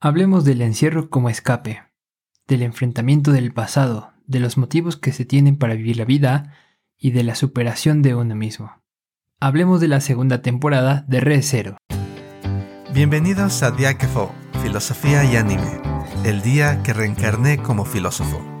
[0.00, 1.82] Hablemos del encierro como escape,
[2.46, 6.54] del enfrentamiento del pasado, de los motivos que se tienen para vivir la vida
[6.96, 8.80] y de la superación de uno mismo.
[9.40, 11.78] Hablemos de la segunda temporada de Re Zero.
[12.94, 14.32] Bienvenidos a Diáquefo,
[14.62, 15.82] Filosofía y Anime,
[16.24, 18.57] el día que reencarné como filósofo.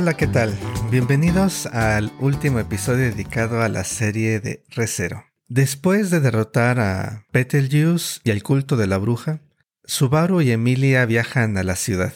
[0.00, 0.58] Hola, ¿qué tal?
[0.90, 5.26] Bienvenidos al último episodio dedicado a la serie de Recero.
[5.46, 9.42] Después de derrotar a Betelgeuse y al culto de la bruja,
[9.84, 12.14] Subaru y Emilia viajan a la ciudad,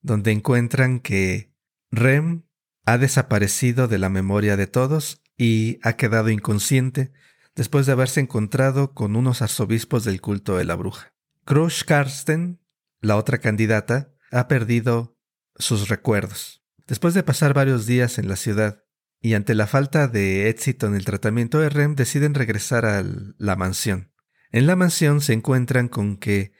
[0.00, 1.52] donde encuentran que
[1.90, 2.44] Rem
[2.86, 7.12] ha desaparecido de la memoria de todos y ha quedado inconsciente
[7.56, 11.12] después de haberse encontrado con unos arzobispos del culto de la bruja.
[11.44, 12.60] Crush Karsten,
[13.00, 15.18] la otra candidata, ha perdido
[15.56, 16.63] sus recuerdos.
[16.86, 18.84] Después de pasar varios días en la ciudad
[19.20, 23.02] y ante la falta de éxito en el tratamiento de Rem, deciden regresar a
[23.38, 24.12] la mansión.
[24.52, 26.52] En la mansión se encuentran con que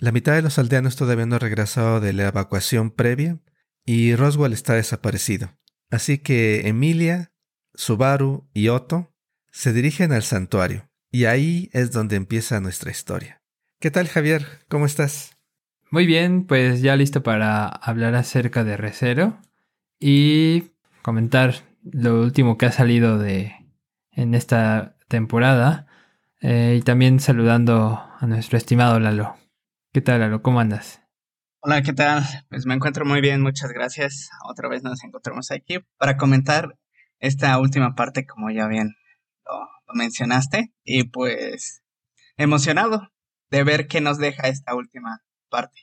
[0.00, 3.38] la mitad de los aldeanos todavía no han regresado de la evacuación previa
[3.84, 5.56] y Roswell está desaparecido.
[5.90, 7.32] Así que Emilia,
[7.74, 9.14] Subaru y Otto
[9.52, 13.42] se dirigen al santuario y ahí es donde empieza nuestra historia.
[13.78, 14.44] ¿Qué tal Javier?
[14.68, 15.36] ¿Cómo estás?
[15.90, 19.40] Muy bien, pues ya listo para hablar acerca de Recero
[20.00, 23.54] y comentar lo último que ha salido de
[24.12, 25.86] en esta temporada
[26.40, 29.36] eh, y también saludando a nuestro estimado Lalo.
[29.92, 30.42] ¿Qué tal Lalo?
[30.42, 31.00] ¿Cómo andas?
[31.60, 32.24] Hola, ¿qué tal?
[32.48, 34.30] Pues me encuentro muy bien, muchas gracias.
[34.48, 36.78] Otra vez nos encontramos aquí para comentar
[37.18, 38.94] esta última parte, como ya bien
[39.44, 41.82] lo mencionaste, y pues
[42.36, 43.10] emocionado
[43.50, 45.80] de ver qué nos deja esta última parte.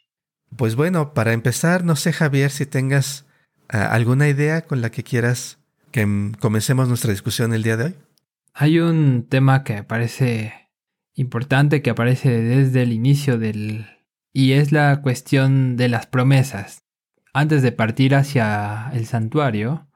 [0.56, 3.25] Pues bueno, para empezar, no sé Javier si tengas
[3.70, 5.60] ¿Alguna idea con la que quieras
[5.92, 7.96] que comencemos nuestra discusión el día de hoy?
[8.54, 10.54] Hay un tema que parece
[11.14, 13.88] importante que aparece desde el inicio del...
[14.34, 16.84] y es la cuestión de las promesas.
[17.34, 19.88] Antes de partir hacia el santuario,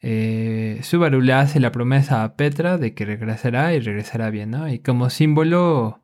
[0.00, 4.68] eh, Subaru le hace la promesa a Petra de que regresará y regresará bien, ¿no?
[4.68, 6.02] Y como símbolo,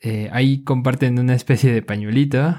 [0.00, 2.54] eh, ahí comparten una especie de pañuelito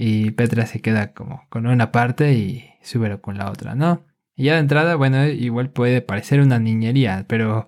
[0.00, 4.06] y Petra se queda como con una parte y Subaru con la otra, ¿no?
[4.36, 7.66] Y ya de entrada, bueno, igual puede parecer una niñería, pero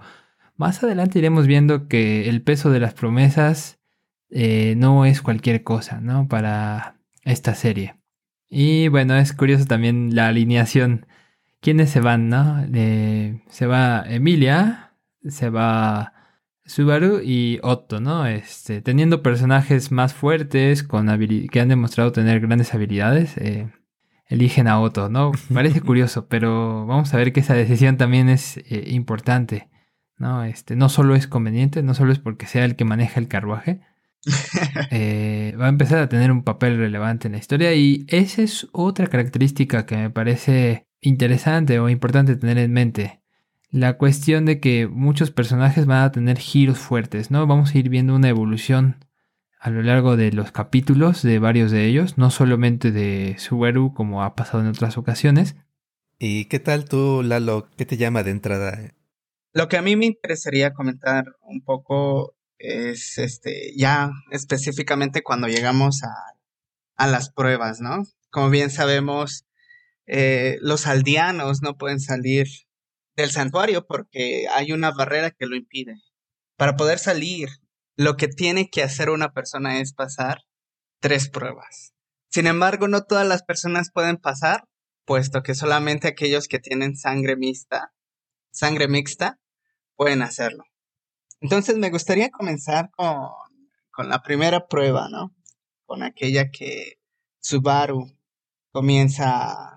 [0.57, 3.81] más adelante iremos viendo que el peso de las promesas
[4.31, 6.29] eh, no es cualquier cosa, ¿no?
[6.29, 7.97] Para esta serie.
[8.49, 11.07] Y bueno, es curioso también la alineación.
[11.61, 12.65] ¿Quiénes se van, no?
[12.73, 14.93] Eh, se va Emilia,
[15.29, 16.13] se va
[16.71, 18.27] Subaru y Otto, ¿no?
[18.27, 21.09] Este, teniendo personajes más fuertes, con
[21.51, 23.69] que han demostrado tener grandes habilidades, eh,
[24.29, 25.33] eligen a Otto, ¿no?
[25.53, 29.69] Parece curioso, pero vamos a ver que esa decisión también es eh, importante,
[30.17, 30.45] ¿no?
[30.45, 33.81] Este, no solo es conveniente, no solo es porque sea el que maneja el carruaje,
[34.93, 38.69] eh, va a empezar a tener un papel relevante en la historia y esa es
[38.71, 43.20] otra característica que me parece interesante o importante tener en mente
[43.71, 47.47] la cuestión de que muchos personajes van a tener giros fuertes, ¿no?
[47.47, 49.05] Vamos a ir viendo una evolución
[49.61, 54.25] a lo largo de los capítulos de varios de ellos, no solamente de Subaru como
[54.25, 55.55] ha pasado en otras ocasiones.
[56.19, 57.69] ¿Y qué tal tú, Lalo?
[57.77, 58.95] ¿Qué te llama de entrada?
[59.53, 66.03] Lo que a mí me interesaría comentar un poco es este, ya específicamente cuando llegamos
[66.05, 66.15] a,
[66.97, 68.05] a las pruebas, ¿no?
[68.31, 69.47] Como bien sabemos,
[70.07, 72.49] eh, los aldeanos no pueden salir
[73.21, 75.97] del santuario porque hay una barrera que lo impide.
[76.57, 77.49] Para poder salir,
[77.97, 80.45] lo que tiene que hacer una persona es pasar
[81.01, 81.95] tres pruebas.
[82.29, 84.65] Sin embargo, no todas las personas pueden pasar,
[85.05, 87.93] puesto que solamente aquellos que tienen sangre mixta,
[88.53, 89.41] sangre mixta,
[89.97, 90.65] pueden hacerlo.
[91.41, 93.29] Entonces me gustaría comenzar con,
[93.91, 95.35] con la primera prueba, ¿no?
[95.87, 97.01] Con aquella que
[97.41, 98.07] Subaru
[98.71, 99.75] comienza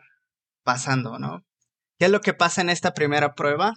[0.63, 1.43] pasando, ¿no?
[2.03, 3.75] ¿Qué es lo que pasa en esta primera prueba?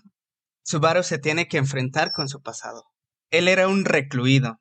[0.65, 2.83] Subaru se tiene que enfrentar con su pasado.
[3.31, 4.61] Él era un recluido,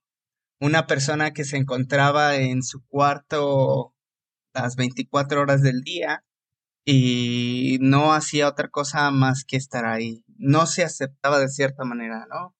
[0.60, 3.96] una persona que se encontraba en su cuarto
[4.54, 6.24] las 24 horas del día
[6.86, 10.24] y no hacía otra cosa más que estar ahí.
[10.38, 12.56] No se aceptaba de cierta manera, ¿no?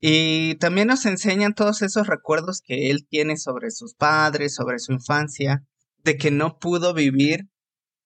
[0.00, 4.94] Y también nos enseñan todos esos recuerdos que él tiene sobre sus padres, sobre su
[4.94, 5.64] infancia,
[5.98, 7.48] de que no pudo vivir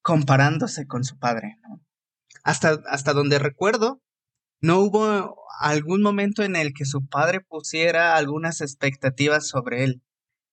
[0.02, 1.87] comparándose con su padre, ¿no?
[2.48, 4.00] Hasta, hasta donde recuerdo,
[4.62, 10.02] no hubo algún momento en el que su padre pusiera algunas expectativas sobre él.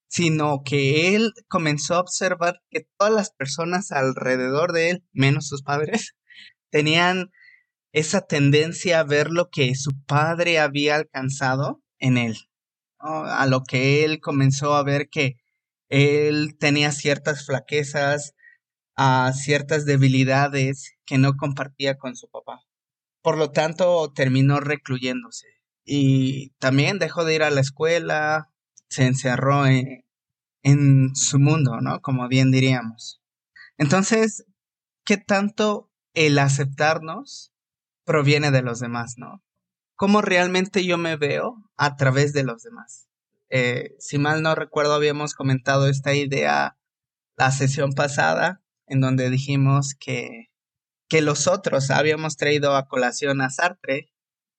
[0.08, 5.62] sino que él comenzó a observar que todas las personas alrededor de él, menos sus
[5.62, 6.14] padres,
[6.70, 7.30] tenían
[7.92, 12.36] esa tendencia a ver lo que su padre había alcanzado en él,
[12.98, 15.36] a lo que él comenzó a ver que
[15.88, 18.35] él tenía ciertas flaquezas,
[18.96, 22.62] a ciertas debilidades que no compartía con su papá.
[23.22, 25.46] Por lo tanto, terminó recluyéndose
[25.84, 28.50] y también dejó de ir a la escuela,
[28.88, 30.04] se encerró en,
[30.62, 32.00] en su mundo, ¿no?
[32.00, 33.22] Como bien diríamos.
[33.78, 34.46] Entonces,
[35.04, 37.52] ¿qué tanto el aceptarnos
[38.04, 39.42] proviene de los demás, ¿no?
[39.94, 43.08] ¿Cómo realmente yo me veo a través de los demás?
[43.48, 46.76] Eh, si mal no recuerdo, habíamos comentado esta idea
[47.36, 50.46] la sesión pasada, en donde dijimos que,
[51.08, 54.10] que los otros, habíamos traído a colación a Sartre,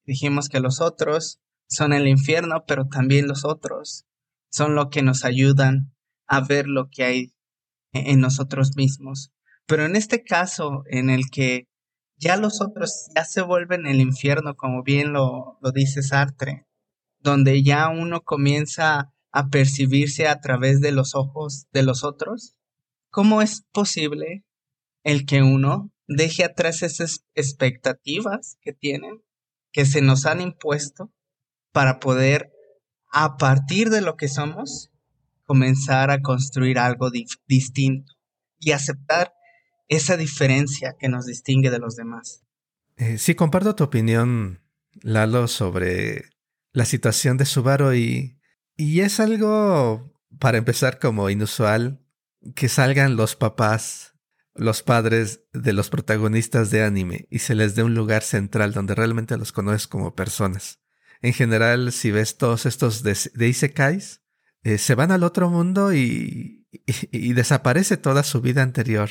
[0.06, 1.40] dijimos que los otros
[1.70, 4.06] son el infierno, pero también los otros
[4.50, 5.94] son lo que nos ayudan
[6.28, 7.34] a ver lo que hay
[7.94, 9.32] e-, en nosotros mismos.
[9.66, 11.68] Pero en este caso, en el que
[12.18, 16.66] ya los otros ya se vuelven el infierno, como bien lo, lo dice Sartre,
[17.20, 22.56] donde ya uno comienza a percibirse a través de los ojos de los otros,
[23.18, 24.46] ¿cómo es posible
[25.04, 29.24] el que uno deje atrás esas expectativas que tienen,
[29.72, 31.12] que se nos han impuesto,
[31.72, 32.52] para poder,
[33.12, 34.92] a partir de lo que somos,
[35.46, 37.10] comenzar a construir algo
[37.48, 38.14] distinto
[38.60, 39.34] y aceptar
[39.88, 42.44] esa diferencia que nos distingue de los demás.
[42.98, 44.62] Eh, sí, comparto tu opinión,
[45.02, 46.26] Lalo, sobre
[46.72, 48.38] la situación de Subaru y,
[48.76, 52.04] y es algo, para empezar, como inusual
[52.56, 54.14] que salgan los papás,
[54.56, 58.96] los padres de los protagonistas de anime y se les dé un lugar central donde
[58.96, 60.80] realmente los conoces como personas.
[61.22, 64.22] En general, si ves todos estos de, de Isekais,
[64.64, 66.68] eh, se van al otro mundo y,
[67.34, 69.10] desaparece toda su vida anterior.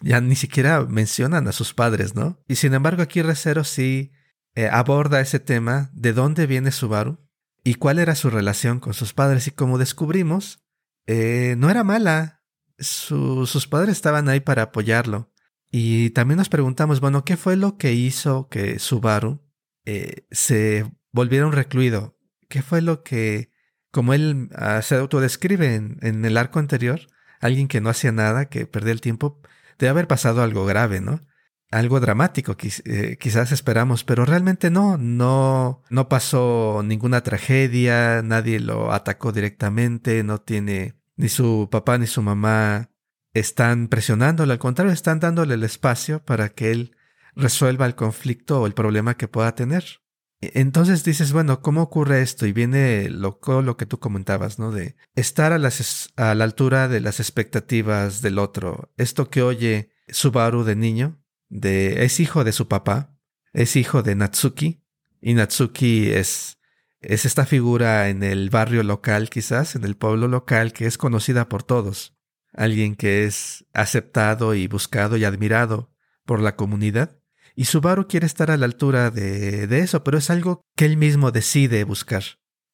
[0.00, 2.42] Ya ni siquiera mencionan a sus padres, ¿no?
[2.48, 4.12] Y sin embargo aquí Recero sí
[4.54, 7.18] eh, aborda ese tema de dónde viene Subaru
[7.62, 9.46] y cuál era su relación con sus padres.
[9.46, 10.64] Y como descubrimos,
[11.06, 12.33] eh, no era mala.
[12.78, 15.32] Sus padres estaban ahí para apoyarlo.
[15.70, 19.42] Y también nos preguntamos, bueno, ¿qué fue lo que hizo que Subaru
[20.30, 22.18] se volviera un recluido?
[22.48, 23.54] ¿Qué fue lo que
[23.94, 27.00] como él ah, se autodescribe en, el arco anterior,
[27.40, 29.40] alguien que no hacía nada, que perdía el tiempo,
[29.78, 31.20] debe haber pasado algo grave, ¿no?
[31.70, 32.56] Algo dramático,
[32.86, 40.24] eh, quizás esperamos, pero realmente no, no, no pasó ninguna tragedia, nadie lo atacó directamente,
[40.24, 42.90] no tiene ni su papá ni su mamá
[43.32, 46.96] están presionándolo, al contrario, están dándole el espacio para que él
[47.34, 49.84] resuelva el conflicto o el problema que pueda tener.
[50.40, 52.46] Entonces dices, bueno, ¿cómo ocurre esto?
[52.46, 54.70] Y viene lo, lo que tú comentabas, ¿no?
[54.70, 58.92] De estar a, a la altura de las expectativas del otro.
[58.96, 61.18] Esto que oye Subaru de niño,
[61.48, 63.16] de, es hijo de su papá,
[63.52, 64.82] es hijo de Natsuki,
[65.20, 66.58] y Natsuki es,
[67.08, 71.48] es esta figura en el barrio local, quizás, en el pueblo local, que es conocida
[71.48, 72.16] por todos.
[72.52, 75.92] Alguien que es aceptado y buscado y admirado
[76.24, 77.18] por la comunidad.
[77.56, 80.96] Y Subaru quiere estar a la altura de, de eso, pero es algo que él
[80.96, 82.24] mismo decide buscar.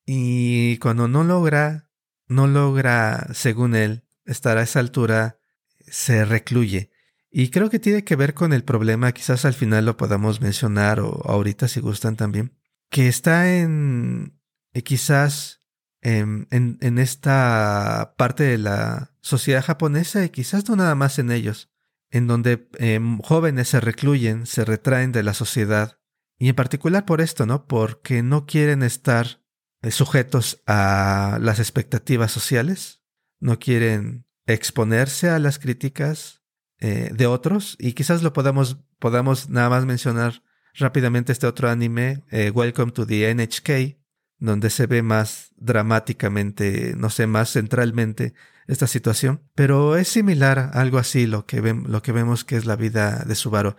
[0.07, 1.89] Y cuando no logra,
[2.27, 5.39] no logra, según él, estar a esa altura,
[5.79, 6.91] se recluye.
[7.31, 11.01] Y creo que tiene que ver con el problema, quizás al final lo podamos mencionar
[11.01, 12.57] o ahorita si gustan también,
[12.91, 14.39] que está en,
[14.75, 15.63] eh, quizás
[16.03, 21.31] en, en, en, esta parte de la sociedad japonesa y quizás no nada más en
[21.31, 21.71] ellos,
[22.11, 25.99] en donde em, jóvenes se recluyen, se retraen de la sociedad,
[26.39, 27.67] y en particular por esto, ¿no?
[27.67, 29.43] Porque no quieren estar
[29.83, 33.03] eh, sujetos a las expectativas sociales,
[33.39, 36.43] no quieren exponerse a las críticas
[36.79, 40.43] eh, de otros, y quizás lo podamos, podamos nada más mencionar
[40.75, 43.99] rápidamente este otro anime, eh, Welcome to the NHK,
[44.39, 48.35] donde se ve más dramáticamente, no sé, más centralmente
[48.67, 49.43] esta situación.
[49.55, 53.25] Pero es similar a algo así lo que, lo que vemos que es la vida
[53.27, 53.77] de Subaru.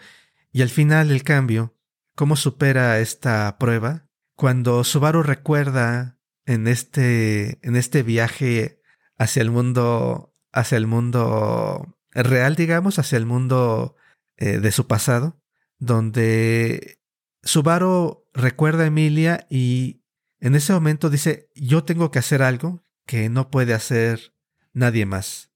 [0.52, 1.76] Y al final el cambio,
[2.16, 8.82] cómo supera esta prueba, cuando Subaru recuerda en este, en este viaje
[9.18, 13.96] hacia el mundo, hacia el mundo real, digamos, hacia el mundo
[14.38, 15.41] eh, de su pasado,
[15.82, 17.02] donde
[17.42, 20.04] Subaru recuerda a Emilia y
[20.40, 24.36] en ese momento dice, yo tengo que hacer algo que no puede hacer
[24.74, 25.52] nadie más.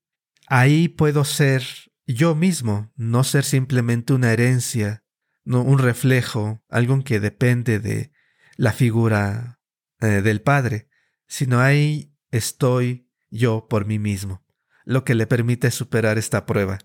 [0.48, 1.64] Ahí puedo ser
[2.08, 5.04] yo mismo, no ser simplemente una herencia,
[5.44, 8.12] no un reflejo, algo que depende de
[8.58, 9.60] la figura
[10.02, 10.90] eh, del Padre,
[11.28, 14.44] sino ahí estoy yo por mí mismo,
[14.86, 16.80] lo que le permite superar esta prueba.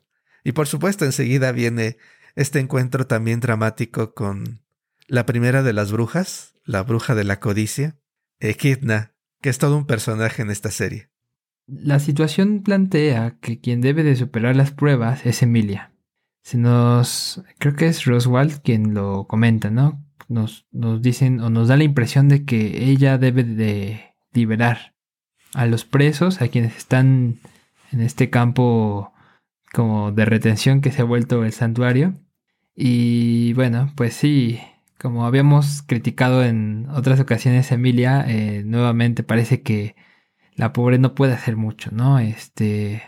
[0.44, 1.96] Y por supuesto enseguida viene
[2.34, 4.60] este encuentro también dramático con
[5.06, 7.96] la primera de las brujas, la bruja de la codicia,
[8.38, 11.10] Echidna, que es todo un personaje en esta serie.
[11.66, 15.92] La situación plantea que quien debe de superar las pruebas es Emilia.
[16.42, 17.42] Se nos...
[17.58, 20.04] creo que es Roswald quien lo comenta, ¿no?
[20.28, 24.94] Nos, nos dicen o nos da la impresión de que ella debe de liberar
[25.54, 27.38] a los presos, a quienes están
[27.92, 29.12] en este campo
[29.72, 32.14] como de retención que se ha vuelto el santuario.
[32.74, 34.60] Y bueno, pues sí,
[34.98, 39.96] como habíamos criticado en otras ocasiones, Emilia, eh, nuevamente parece que
[40.54, 42.18] la pobre no puede hacer mucho, ¿no?
[42.18, 43.02] Este,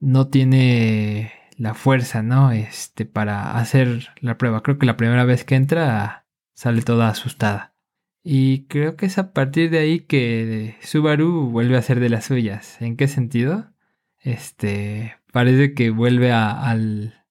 [0.00, 2.52] no tiene la fuerza, ¿no?
[2.52, 4.62] Este, para hacer la prueba.
[4.62, 7.74] Creo que la primera vez que entra sale toda asustada.
[8.22, 12.26] Y creo que es a partir de ahí que Subaru vuelve a ser de las
[12.26, 12.80] suyas.
[12.80, 13.72] ¿En qué sentido?
[14.20, 17.26] Este, parece que vuelve al,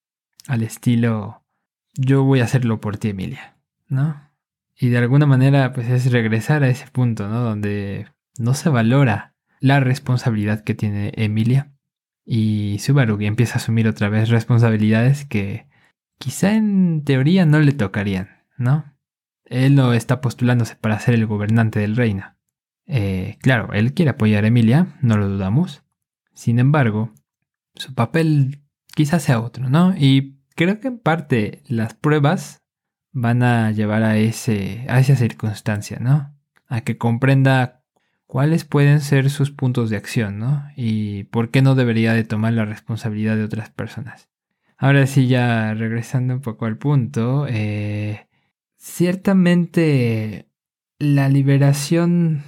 [0.45, 1.43] al estilo
[1.95, 3.55] yo voy a hacerlo por ti, Emilia,
[3.87, 4.29] ¿no?
[4.75, 7.39] Y de alguna manera, pues es regresar a ese punto, ¿no?
[7.41, 8.07] Donde
[8.37, 11.71] no se valora la responsabilidad que tiene Emilia.
[12.25, 15.67] Y Subaru empieza a asumir otra vez responsabilidades que
[16.17, 18.93] quizá en teoría no le tocarían, ¿no?
[19.45, 22.35] Él no está postulándose para ser el gobernante del reino.
[22.85, 25.83] Eh, claro, él quiere apoyar a Emilia, no lo dudamos.
[26.33, 27.13] Sin embargo,
[27.75, 28.63] su papel
[28.93, 29.95] quizás sea otro, ¿no?
[29.97, 32.63] Y creo que en parte las pruebas
[33.11, 36.35] van a llevar a, ese, a esa circunstancia, ¿no?
[36.67, 37.83] A que comprenda
[38.25, 40.67] cuáles pueden ser sus puntos de acción, ¿no?
[40.75, 44.29] Y por qué no debería de tomar la responsabilidad de otras personas.
[44.77, 48.27] Ahora sí, ya regresando un poco al punto, eh,
[48.77, 50.49] ciertamente
[50.99, 52.43] la liberación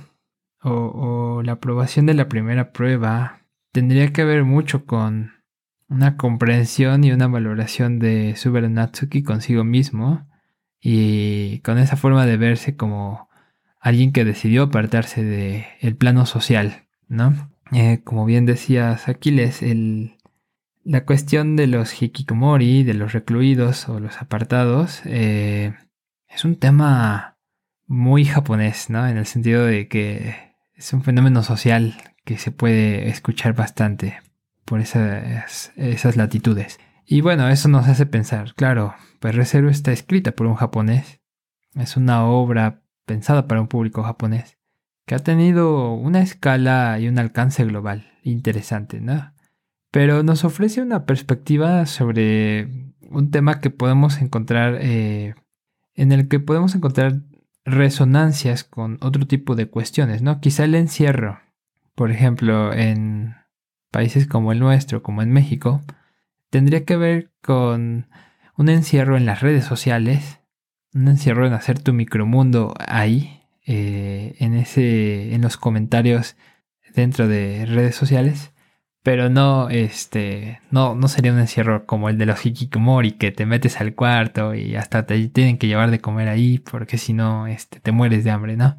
[0.62, 3.45] o, o la aprobación de la primera prueba
[3.76, 5.34] tendría que ver mucho con
[5.90, 10.26] una comprensión y una valoración de Subaru Natsuki consigo mismo
[10.80, 13.28] y con esa forma de verse como
[13.82, 17.52] alguien que decidió apartarse del el plano social, ¿no?
[17.74, 19.60] Eh, como bien decías Aquiles,
[20.86, 25.74] la cuestión de los hikikomori, de los recluidos o los apartados, eh,
[26.30, 27.36] es un tema
[27.88, 29.06] muy japonés, ¿no?
[29.06, 34.20] En el sentido de que es un fenómeno social que se puede escuchar bastante
[34.66, 36.80] por esas, latitudes.
[37.06, 41.22] Y bueno, eso nos hace pensar, claro, pues Resero está escrita por un japonés.
[41.76, 44.58] Es una obra pensada para un público japonés
[45.06, 49.34] que ha tenido una escala y un alcance global interesante, ¿no?
[49.92, 55.36] Pero nos ofrece una perspectiva sobre un tema que podemos encontrar, eh,
[55.94, 57.22] en el que podemos encontrar
[57.66, 60.42] resonancias con otro tipo de cuestiones, ¿no?
[60.42, 61.40] Quizá el encierro,
[61.96, 63.36] por ejemplo, en
[63.92, 65.82] países como el nuestro, como en México,
[66.50, 68.08] tendría que ver con
[68.58, 70.42] un encierro en las redes sociales,
[70.94, 76.36] un encierro en hacer tu micromundo ahí, eh, en ese, en los comentarios
[76.94, 78.54] dentro de redes sociales,
[79.02, 83.46] pero no, este, no, no sería un encierro como el de los hikikomori que te
[83.46, 87.48] metes al cuarto y hasta te tienen que llevar de comer ahí porque si no,
[87.48, 88.78] este, te mueres de hambre, ¿no?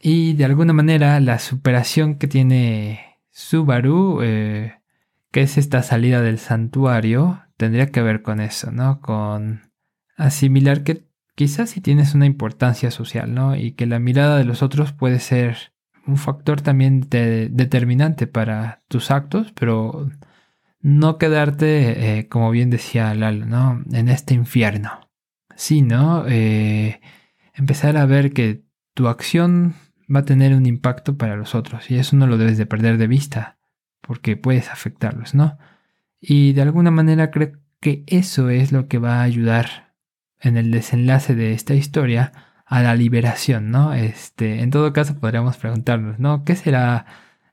[0.00, 4.80] Y de alguna manera la superación que tiene Subaru, eh,
[5.30, 9.00] que es esta salida del santuario, tendría que ver con eso, ¿no?
[9.00, 9.70] Con
[10.16, 13.56] asimilar que quizás si tienes una importancia social, ¿no?
[13.56, 15.72] Y que la mirada de los otros puede ser
[16.06, 20.08] un factor también determinante para tus actos, pero
[20.80, 23.82] no quedarte, eh, como bien decía Lalo, ¿no?
[23.92, 25.10] En este infierno,
[25.56, 27.00] sino eh,
[27.54, 28.62] empezar a ver que
[28.94, 29.74] tu acción
[30.14, 32.98] va a tener un impacto para los otros y eso no lo debes de perder
[32.98, 33.58] de vista
[34.00, 35.58] porque puedes afectarlos, ¿no?
[36.20, 39.94] Y de alguna manera creo que eso es lo que va a ayudar
[40.40, 42.32] en el desenlace de esta historia
[42.64, 43.94] a la liberación, ¿no?
[43.94, 46.44] Este, en todo caso podríamos preguntarnos, ¿no?
[46.44, 47.06] ¿Qué será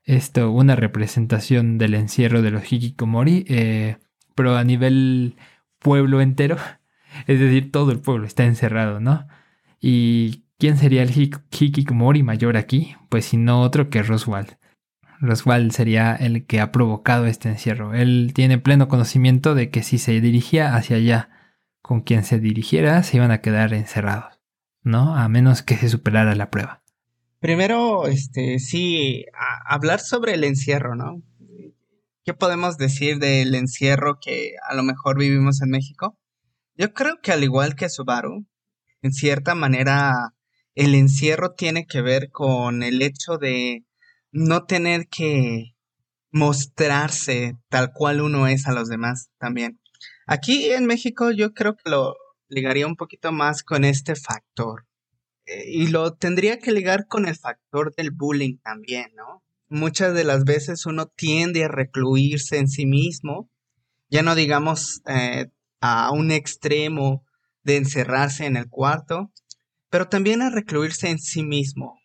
[0.04, 0.50] esto?
[0.50, 3.96] Una representación del encierro de los hikikomori, eh,
[4.34, 5.36] pero a nivel
[5.78, 6.56] pueblo entero,
[7.26, 9.26] es decir, todo el pueblo está encerrado, ¿no?
[9.80, 12.96] Y ¿Quién sería el Hikikomori mayor aquí?
[13.08, 14.56] Pues si no otro que Roswell.
[15.20, 17.94] Roswell sería el que ha provocado este encierro.
[17.94, 21.30] Él tiene pleno conocimiento de que si se dirigía hacia allá
[21.82, 24.40] con quien se dirigiera, se iban a quedar encerrados,
[24.82, 25.16] ¿no?
[25.16, 26.82] A menos que se superara la prueba.
[27.40, 29.26] Primero, este, sí,
[29.66, 31.22] hablar sobre el encierro, ¿no?
[32.24, 36.16] ¿Qué podemos decir del encierro que a lo mejor vivimos en México?
[36.74, 38.46] Yo creo que al igual que Subaru,
[39.02, 40.33] en cierta manera
[40.74, 43.84] el encierro tiene que ver con el hecho de
[44.32, 45.74] no tener que
[46.30, 49.80] mostrarse tal cual uno es a los demás también.
[50.26, 52.16] Aquí en México yo creo que lo
[52.48, 54.86] ligaría un poquito más con este factor.
[55.46, 59.44] Eh, y lo tendría que ligar con el factor del bullying también, ¿no?
[59.68, 63.50] Muchas de las veces uno tiende a recluirse en sí mismo,
[64.08, 65.46] ya no digamos eh,
[65.80, 67.24] a un extremo
[67.62, 69.32] de encerrarse en el cuarto,
[69.94, 72.00] pero también a recluirse en sí mismo,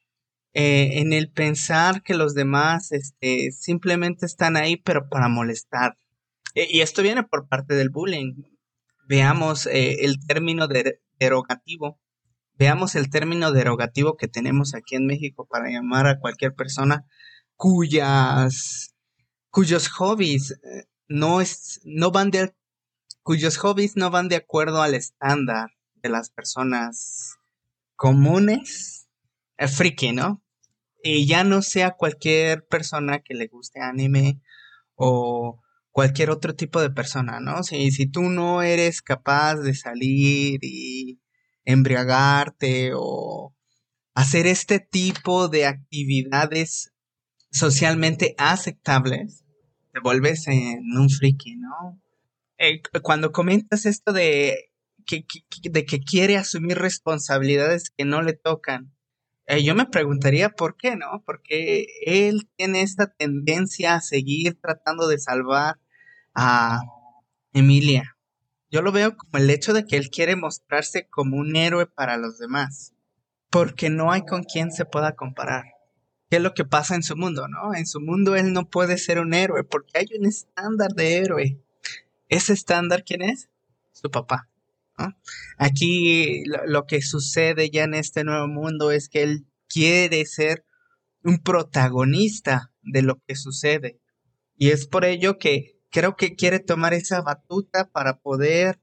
[0.54, 5.98] eh, en el pensar que los demás este, simplemente están ahí, pero para molestar.
[6.54, 8.44] E, y esto viene por parte del bullying.
[9.08, 10.68] Veamos eh, el término
[11.20, 12.00] derogativo.
[12.60, 17.08] Veamos el término derogativo que tenemos aquí en México para llamar a cualquier persona
[17.56, 18.94] cuyas
[19.50, 22.54] cuyos hobbies eh, no es no van de
[23.24, 27.39] cuyos hobbies no van de acuerdo al estándar de las personas
[28.00, 29.10] comunes
[29.68, 30.42] friki, ¿no?
[31.04, 34.40] Y ya no sea cualquier persona que le guste anime
[34.96, 37.62] o cualquier otro tipo de persona, ¿no?
[37.62, 41.20] Si, si tú no eres capaz de salir y
[41.66, 43.54] embriagarte o
[44.14, 46.94] hacer este tipo de actividades
[47.52, 49.44] socialmente aceptables,
[49.92, 52.02] te vuelves en un friki, ¿no?
[52.58, 54.69] Eh, cuando comentas esto de
[55.10, 58.94] de que quiere asumir responsabilidades que no le tocan
[59.52, 61.24] eh, yo me preguntaría por qué, ¿no?
[61.26, 65.80] Porque él tiene esta tendencia a seguir tratando de salvar
[66.36, 66.82] a
[67.52, 68.16] Emilia.
[68.70, 72.18] Yo lo veo como el hecho de que él quiere mostrarse como un héroe para
[72.18, 72.94] los demás,
[73.50, 75.64] porque no hay con quien se pueda comparar.
[76.30, 77.74] ¿Qué es lo que pasa en su mundo, no?
[77.74, 81.60] En su mundo él no puede ser un héroe, porque hay un estándar de héroe.
[82.28, 83.50] ¿Ese estándar quién es?
[83.94, 84.49] Su papá.
[85.58, 90.66] Aquí lo, que sucede ya en este nuevo mundo es que él quiere ser
[91.24, 94.00] un protagonista de lo que sucede.
[94.56, 98.80] Y es por ello que creo que quiere tomar esa batuta para poder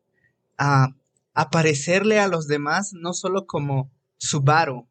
[0.58, 0.94] ah,
[1.34, 4.88] aparecerle a los demás, no solo como Subaru,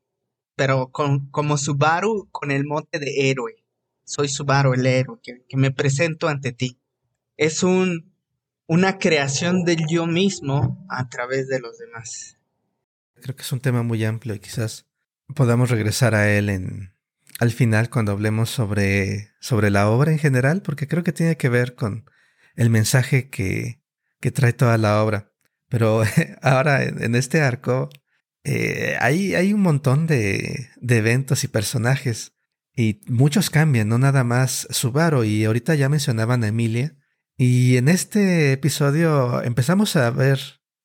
[0.56, 3.64] pero con, como Subaru con el mote de héroe.
[4.04, 6.80] Soy Subaru, el héroe, que me presento ante ti.
[7.38, 8.15] Es un
[8.68, 12.38] una creación del yo mismo a través de los demás.
[13.22, 14.86] Creo que es un tema muy amplio y quizás
[15.36, 16.96] podamos regresar a él en
[17.40, 21.50] al final cuando hablemos sobre, sobre la obra en general, porque creo que tiene que
[21.50, 22.10] ver con
[22.56, 23.82] el mensaje que,
[24.22, 25.34] que trae toda la obra.
[25.68, 26.04] Pero
[26.42, 27.90] ahora en este arco
[28.44, 32.34] eh, hay, hay, un montón de, de, eventos y personajes
[32.74, 36.96] y muchos cambian, no nada más Subaru y ahorita ya mencionaban a Emilia
[37.38, 40.40] y en este episodio empezamos a ver,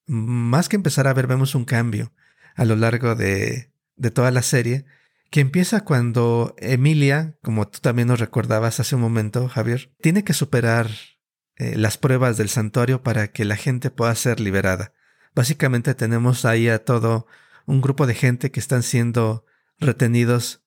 [0.07, 2.13] más que empezar a ver, vemos un cambio
[2.57, 4.85] a lo largo de, de toda la serie,
[5.31, 10.33] que empieza cuando Emilia, como tú también nos recordabas hace un momento, Javier, tiene que
[10.33, 10.91] superar
[11.57, 14.93] eh, las pruebas del santuario para que la gente pueda ser liberada.
[15.35, 17.27] Básicamente tenemos ahí a todo
[17.67, 19.45] un grupo de gente que están siendo
[19.79, 20.65] retenidos,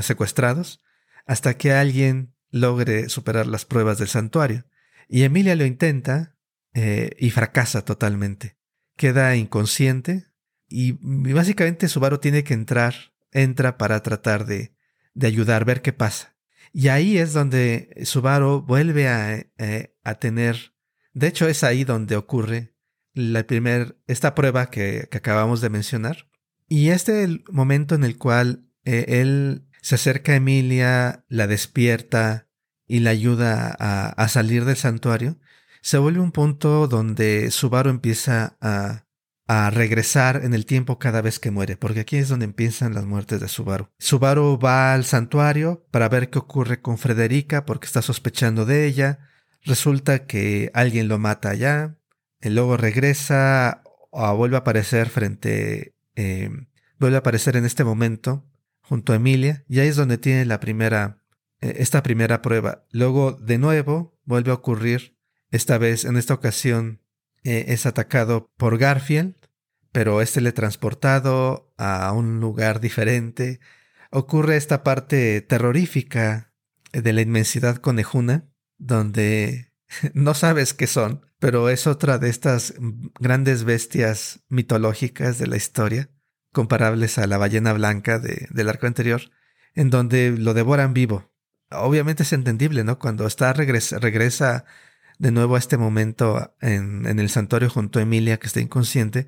[0.00, 0.80] secuestrados,
[1.26, 4.64] hasta que alguien logre superar las pruebas del santuario.
[5.08, 6.36] Y Emilia lo intenta
[6.74, 8.56] eh, y fracasa totalmente.
[8.96, 10.26] Queda inconsciente
[10.68, 10.92] y,
[11.32, 12.94] básicamente Subaru tiene que entrar,
[13.30, 14.74] entra para tratar de,
[15.14, 16.36] de ayudar, ver qué pasa.
[16.72, 20.74] Y ahí es donde Subaru vuelve a, eh, a tener,
[21.14, 22.74] de hecho es ahí donde ocurre
[23.14, 26.28] la primer, esta prueba que, que acabamos de mencionar.
[26.68, 31.46] Y este es el momento en el cual eh, él se acerca a Emilia, la
[31.46, 32.45] despierta,
[32.86, 35.38] y la ayuda a, salir del santuario,
[35.82, 39.02] se vuelve un punto donde Subaru empieza a,
[39.70, 43.40] regresar en el tiempo cada vez que muere, porque aquí es donde empiezan las muertes
[43.40, 43.88] de Subaru.
[43.98, 49.20] Subaru va al santuario para ver qué ocurre con Frederica porque está sospechando de ella.
[49.62, 51.96] Resulta que alguien lo mata allá.
[52.40, 56.50] Y luego regresa o vuelve a aparecer frente, eh,
[56.98, 58.44] vuelve a aparecer en este momento
[58.80, 59.64] junto a Emilia.
[59.68, 61.22] Y ahí es donde tiene la primera
[61.60, 62.86] esta primera prueba.
[62.90, 65.16] Luego, de nuevo, vuelve a ocurrir.
[65.50, 67.00] Esta vez, en esta ocasión,
[67.44, 69.36] eh, es atacado por Garfield,
[69.92, 73.60] pero es teletransportado a un lugar diferente.
[74.10, 76.52] Ocurre esta parte terrorífica
[76.92, 79.72] de la inmensidad conejuna, donde
[80.14, 82.74] no sabes qué son, pero es otra de estas
[83.20, 86.10] grandes bestias mitológicas de la historia,
[86.52, 89.22] comparables a la ballena blanca del arco anterior,
[89.74, 91.35] en donde lo devoran vivo
[91.70, 92.98] obviamente es entendible, ¿no?
[92.98, 94.64] Cuando está regresa, regresa
[95.18, 99.26] de nuevo a este momento en, en, el santuario junto a Emilia, que está inconsciente,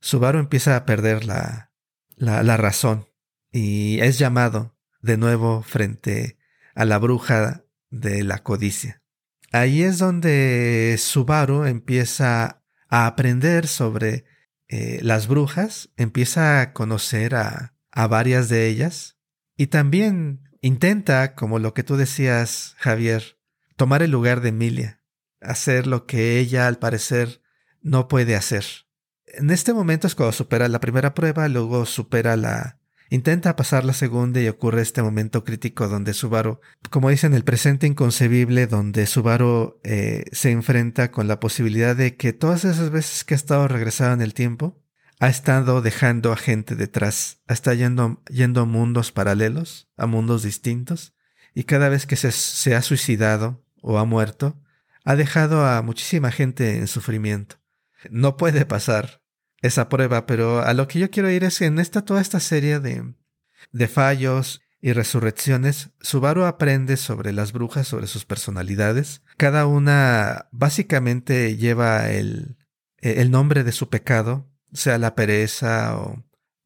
[0.00, 1.72] Subaru empieza a perder la,
[2.16, 3.08] la, razón
[3.50, 6.38] y es llamado de nuevo frente
[6.74, 9.02] a la bruja de la codicia.
[9.50, 14.24] Ahí es donde Subaru empieza a aprender sobre
[14.68, 19.18] eh, las brujas, empieza a conocer a, a varias de ellas
[19.56, 23.38] y también intenta, como lo que tú decías, Javier,
[23.76, 25.02] tomar el lugar de Emilia,
[25.40, 27.42] hacer lo que ella al parecer
[27.82, 28.64] no puede hacer.
[29.26, 32.78] En este momento es cuando supera la primera prueba, luego supera la,
[33.10, 37.86] Intenta pasar la segunda y ocurre este momento crítico donde Subaru, como dicen, el presente
[37.86, 43.34] inconcebible, donde Subaru eh, se enfrenta con la posibilidad de que todas esas veces que
[43.34, 44.82] ha estado regresado en el tiempo,
[45.24, 51.14] ha estado dejando a gente detrás, está yendo, yendo a mundos paralelos, a mundos distintos,
[51.54, 54.60] y cada vez que se, ha suicidado o ha muerto,
[55.02, 57.56] ha dejado a muchísima gente en sufrimiento.
[58.10, 59.22] No puede pasar
[59.62, 62.38] esa prueba, pero a lo que yo quiero ir es que en esta, toda esta
[62.38, 63.14] serie de,
[63.72, 69.22] de fallos y resurrecciones, Subaru aprende sobre las brujas, sobre sus personalidades.
[69.38, 72.56] Cada una básicamente lleva el
[73.30, 75.96] nombre de su pecado, sea la pereza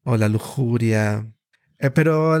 [0.03, 1.31] o, la lujuria.
[1.77, 2.37] Eh, pero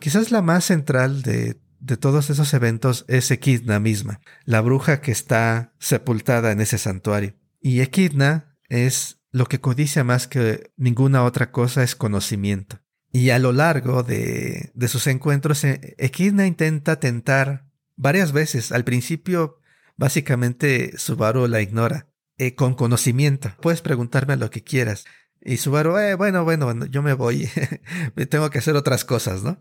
[0.00, 5.12] quizás la más central de, de todos esos eventos es Equidna misma, la bruja que
[5.12, 7.34] está sepultada en ese santuario.
[7.60, 12.80] Y Equidna es lo que codicia más que ninguna otra cosa es conocimiento.
[13.10, 18.72] Y a lo largo de, de sus encuentros, eh, Equidna intenta tentar varias veces.
[18.72, 19.60] Al principio,
[19.96, 22.08] básicamente, Subaru la ignora.
[22.38, 23.52] Eh, con conocimiento.
[23.60, 25.04] Puedes preguntarme lo que quieras.
[25.40, 27.48] Y Subaru, eh, bueno, bueno, yo me voy.
[28.30, 29.60] Tengo que hacer otras cosas, ¿no?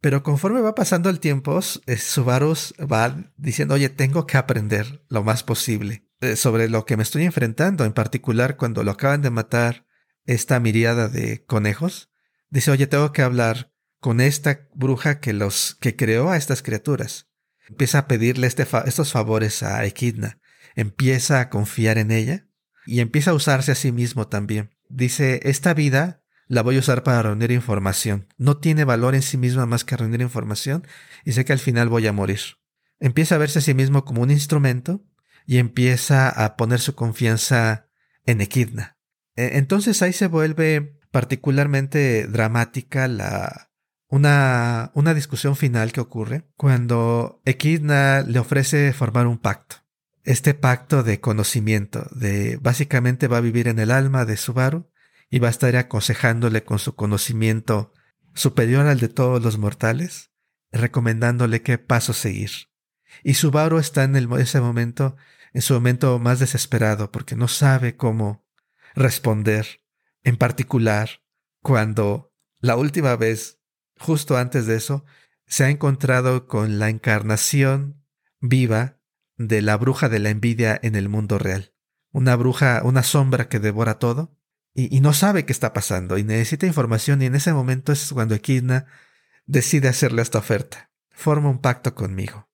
[0.00, 5.24] Pero conforme va pasando el tiempo, eh, Subaru va diciendo, oye, tengo que aprender lo
[5.24, 6.08] más posible.
[6.36, 9.86] Sobre lo que me estoy enfrentando, en particular cuando lo acaban de matar
[10.24, 12.10] esta miriada de conejos,
[12.48, 17.28] dice, oye, tengo que hablar con esta bruja que los que creó a estas criaturas.
[17.68, 20.38] Empieza a pedirle este estos favores a Equidna,
[20.74, 22.46] empieza a confiar en ella
[22.86, 24.70] y empieza a usarse a sí mismo también.
[24.88, 28.28] Dice, esta vida la voy a usar para reunir información.
[28.36, 30.86] No tiene valor en sí misma más que reunir información
[31.24, 32.40] y sé que al final voy a morir.
[33.00, 35.04] Empieza a verse a sí mismo como un instrumento
[35.46, 37.88] y empieza a poner su confianza
[38.26, 38.98] en Equidna.
[39.36, 43.70] E, entonces ahí se vuelve particularmente dramática la,
[44.08, 49.83] una, una discusión final que ocurre cuando Equidna le ofrece formar un pacto.
[50.24, 54.90] Este pacto de conocimiento, de básicamente va a vivir en el alma de Subaru
[55.28, 57.92] y va a estar aconsejándole con su conocimiento
[58.34, 60.30] superior al de todos los mortales,
[60.72, 62.50] recomendándole qué paso seguir.
[63.22, 65.16] Y Subaru está en ese momento
[65.52, 68.44] en su momento más desesperado porque no sabe cómo
[68.94, 69.82] responder,
[70.24, 71.22] en particular
[71.62, 73.60] cuando la última vez,
[73.98, 75.04] justo antes de eso,
[75.46, 78.02] se ha encontrado con la encarnación
[78.40, 78.98] viva
[79.36, 81.72] de la bruja de la envidia en el mundo real.
[82.12, 84.36] Una bruja, una sombra que devora todo
[84.74, 88.34] y, no sabe qué está pasando y necesita información y en ese momento es cuando
[88.34, 88.86] Equidna
[89.46, 90.90] decide hacerle esta oferta.
[91.10, 92.48] Forma un pacto conmigo.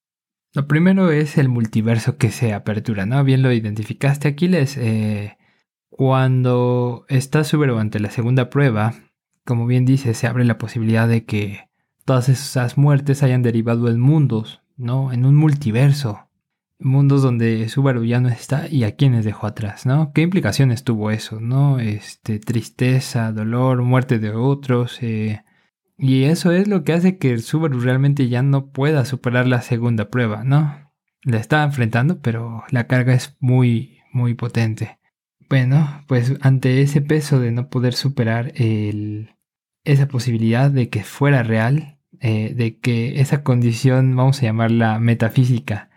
[0.52, 3.22] Lo primero es el multiverso que se apertura, ¿no?
[3.24, 4.76] Bien lo identificaste, Aquiles.
[4.76, 5.38] Eh,
[5.88, 8.94] cuando está Subaru ante la segunda prueba,
[9.44, 11.70] como bien dice, se abre la posibilidad de que
[12.04, 15.12] todas esas muertes hayan derivado en mundos, ¿no?
[15.12, 16.29] En un multiverso.
[16.80, 20.12] Mundos donde Subaru ya no está y a quienes dejó atrás, ¿no?
[20.12, 21.78] ¿Qué implicaciones tuvo eso, no?
[21.78, 25.42] Este, tristeza, dolor, muerte de otros, eh,
[26.02, 30.08] y eso es lo que hace que Subaru realmente ya no pueda superar la segunda
[30.08, 30.90] prueba, ¿no?
[31.22, 34.98] La está enfrentando, pero la carga es muy, muy potente.
[35.50, 38.54] Bueno, pues ante ese peso de no poder superar
[39.84, 45.89] esa posibilidad de que fuera real, eh, de que esa condición, vamos a llamarla metafísica,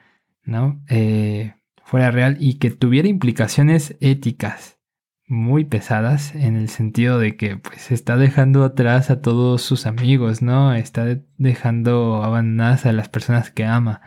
[0.45, 0.81] ¿no?
[0.89, 1.53] Eh,
[1.83, 4.79] fuera real y que tuviera implicaciones éticas
[5.27, 10.41] muy pesadas en el sentido de que pues está dejando atrás a todos sus amigos,
[10.41, 10.73] ¿no?
[10.73, 14.01] Está dejando abandonadas a las personas que ama.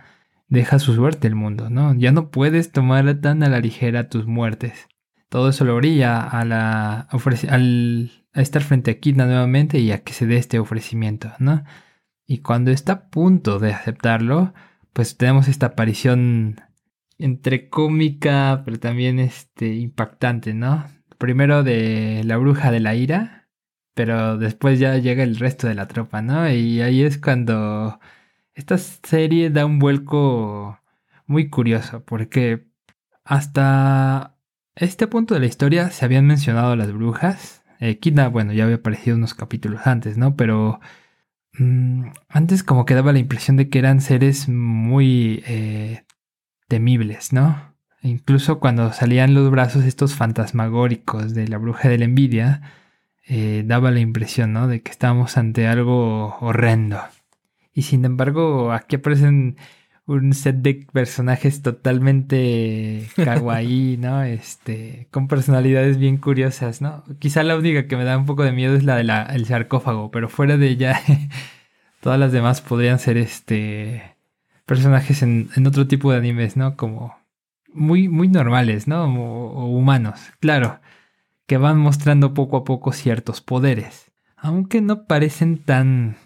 [0.49, 1.95] Deja su suerte el mundo, ¿no?
[1.95, 4.87] Ya no puedes tomar tan a la ligera tus muertes.
[5.29, 7.09] Todo eso lo orilla a la
[7.49, 11.65] al, a estar frente a Kidna nuevamente y a que se dé este ofrecimiento, ¿no?
[12.27, 14.53] Y cuando está a punto de aceptarlo,
[14.97, 16.57] pues tenemos esta aparición
[17.19, 20.87] entre cómica, pero también este impactante, ¿no?
[21.19, 23.49] primero de la bruja de la ira,
[23.95, 26.51] pero después ya llega el resto de la tropa, ¿no?
[26.51, 27.99] Y ahí es cuando
[28.55, 30.81] esta serie da un vuelco
[31.27, 32.67] muy curioso, porque
[33.25, 34.37] hasta
[34.77, 37.65] este punto de la historia se habían mencionado las brujas.
[37.81, 40.37] Eh, Kina, bueno, ya había aparecido unos capítulos antes, ¿no?
[40.37, 40.81] Pero
[42.29, 46.05] antes como que daba la impresión de que eran seres muy eh,
[46.69, 47.77] temibles, ¿no?
[48.03, 52.63] incluso cuando salían los brazos estos fantasmagóricos de la bruja de la envidia,
[53.27, 54.69] eh, daba la impresión, ¿no?
[54.69, 57.01] De que estábamos ante algo horrendo.
[57.73, 59.57] Y sin embargo, aquí aparecen
[60.07, 64.23] un set de personajes totalmente kawaii, ¿no?
[64.23, 67.05] Este, con personalidades bien curiosas, ¿no?
[67.19, 70.29] Quizá la única que me da un poco de miedo es la del sarcófago, pero
[70.29, 71.01] fuera de ella,
[72.01, 74.17] todas las demás podrían ser, este,
[74.65, 76.77] personajes en, en otro tipo de animes, ¿no?
[76.77, 77.17] Como
[77.77, 79.05] muy, muy normales, ¿no?
[79.05, 80.81] O, humanos, claro,
[81.47, 86.17] que van mostrando poco a poco ciertos poderes, aunque no parecen tan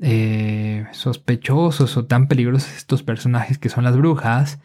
[0.00, 4.60] eh, sospechosos o tan peligrosos estos personajes que son las brujas,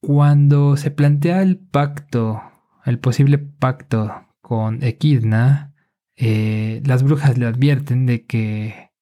[0.00, 2.42] cuando se plantea el pacto,
[2.84, 5.74] el posible pacto con Equidna,
[6.16, 8.92] eh, las brujas le advierten de que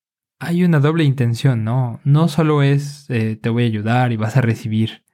[0.41, 2.01] hay una doble intención, ¿no?
[2.05, 5.05] No solo es eh, te voy a ayudar y vas a recibir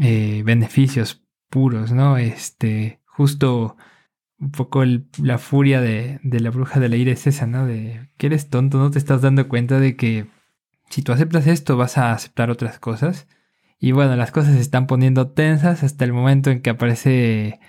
[0.00, 2.16] eh, beneficios puros, ¿no?
[2.16, 3.76] Este, justo
[4.42, 7.64] un poco la furia de, la bruja de la ira es esa, ¿no?
[7.64, 10.26] De que eres tonto, no te estás dando cuenta de que
[10.90, 13.28] si tú aceptas esto vas a aceptar otras cosas.
[13.78, 17.60] Y bueno, las cosas se están poniendo tensas hasta el momento en que aparece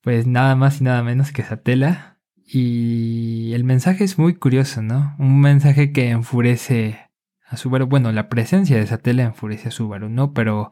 [0.00, 2.18] pues nada más y nada menos que Satela.
[2.46, 5.14] Y el mensaje es muy curioso, ¿no?
[5.18, 7.10] Un mensaje que enfurece
[7.46, 7.86] a Subaru.
[7.86, 10.32] Bueno, la presencia de Satela enfurece a Subaru, ¿no?
[10.32, 10.70] Pero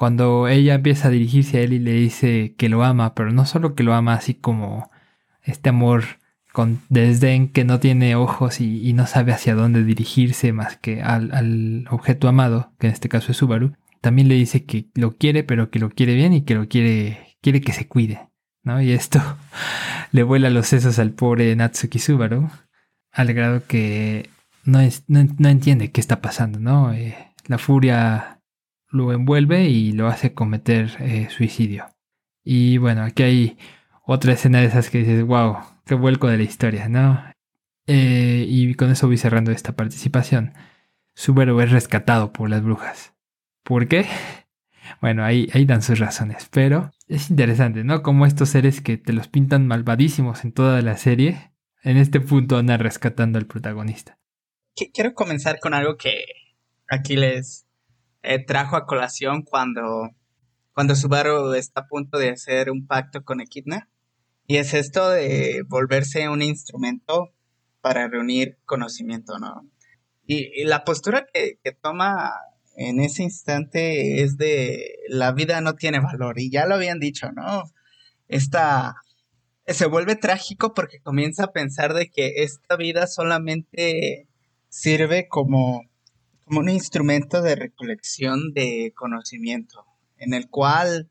[0.00, 3.44] cuando ella empieza a dirigirse a él y le dice que lo ama, pero no
[3.44, 4.90] solo que lo ama así como
[5.42, 6.04] este amor
[6.54, 11.86] con desdén que no tiene ojos y, no sabe hacia dónde dirigirse más que al,
[11.90, 15.70] objeto amado, que en este caso es Subaru, también le dice que lo quiere, pero
[15.70, 18.30] que lo quiere bien y que lo quiere, quiere que se cuide,
[18.62, 18.80] ¿no?
[18.80, 19.20] Y esto
[20.12, 22.48] le vuela los sesos al pobre Natsuki Subaru,
[23.12, 24.30] al grado que
[24.64, 26.94] no, es, no, entiende qué está pasando, ¿no?
[26.94, 27.14] Eh,
[27.48, 28.39] la furia
[28.90, 31.86] lo envuelve y lo hace cometer eh, suicidio.
[32.44, 33.58] Y bueno, aquí hay
[34.04, 37.22] otra escena de esas que dices, wow, qué vuelco de la historia, ¿no?
[37.86, 40.54] Eh, y con eso voy cerrando esta participación.
[41.14, 43.14] Subaru es rescatado por las brujas.
[43.62, 44.06] ¿Por qué?
[45.00, 48.02] Bueno, ahí, ahí dan sus razones, pero es interesante, ¿no?
[48.02, 51.52] Como estos seres que te los pintan malvadísimos en toda la serie,
[51.84, 54.18] en este punto andan rescatando al protagonista.
[54.92, 56.24] Quiero comenzar con algo que
[56.88, 57.66] aquí les
[58.22, 60.10] eh, trajo a colación cuando,
[60.74, 63.88] cuando Subaru está a punto de hacer un pacto con Equidna.
[64.46, 67.32] Y es esto de volverse un instrumento
[67.80, 69.68] para reunir conocimiento, ¿no?
[70.26, 72.32] Y, la postura que, que, toma
[72.76, 76.38] en ese instante es de la vida no tiene valor.
[76.38, 77.64] Y ya lo habían dicho, ¿no?
[78.28, 78.96] Esta
[79.66, 84.28] se vuelve trágico porque comienza a pensar de que esta vida solamente
[84.68, 85.89] sirve como como
[86.56, 89.84] un instrumento de recolección de conocimiento,
[90.16, 91.10] en el cual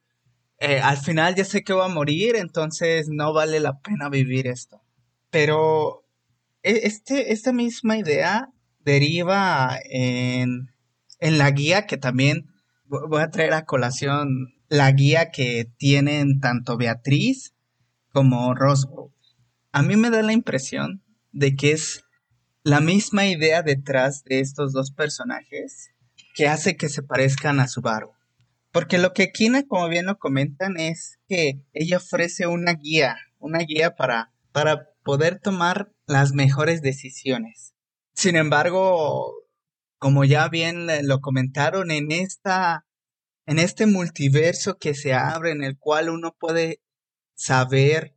[0.60, 4.48] eh, al final ya sé que voy a morir, entonces no vale la pena vivir
[4.48, 4.82] esto.
[5.30, 6.06] Pero
[6.64, 8.50] e, este, esta misma idea
[8.80, 10.74] deriva en,
[11.20, 12.48] en la guía que también
[12.86, 17.54] voy a traer a colación, la guía que tienen tanto Beatriz
[18.12, 19.12] como Roswell.
[19.72, 22.04] A mí me da la impresión de que es
[22.70, 25.90] la misma idea detrás de estos dos personajes
[26.36, 28.12] que hace que se parezcan a Subaru.
[28.72, 33.58] Porque lo que Kina, como bien lo comentan, es que ella ofrece una guía, una
[33.60, 37.74] guía para, para poder tomar las mejores decisiones.
[38.14, 39.34] Sin embargo,
[39.98, 42.86] como ya bien lo comentaron, en esta,
[43.48, 46.84] en este multiverso que se abre, en el cual uno puede
[47.34, 48.16] saber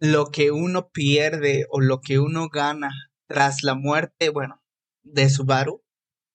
[0.00, 2.90] lo que uno pierde o lo que uno gana
[3.26, 4.62] tras la muerte, bueno,
[5.02, 5.82] de Subaru,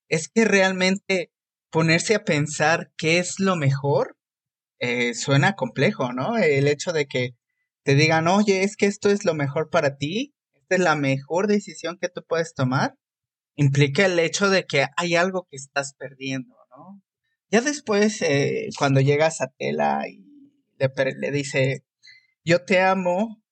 [0.07, 1.31] es que realmente
[1.69, 4.17] ponerse a pensar qué es lo mejor
[4.79, 6.37] eh, suena complejo, ¿no?
[6.37, 7.35] El hecho de que
[7.83, 11.47] te digan, oye, es que esto es lo mejor para ti, esta es la mejor
[11.47, 12.95] decisión que tú puedes tomar,
[13.55, 17.01] implica el hecho de que hay algo que estás perdiendo, ¿no?
[17.51, 20.23] Ya después, eh, cuando llegas a Tela y
[20.77, 21.83] le, le dice,
[22.45, 23.43] yo te amo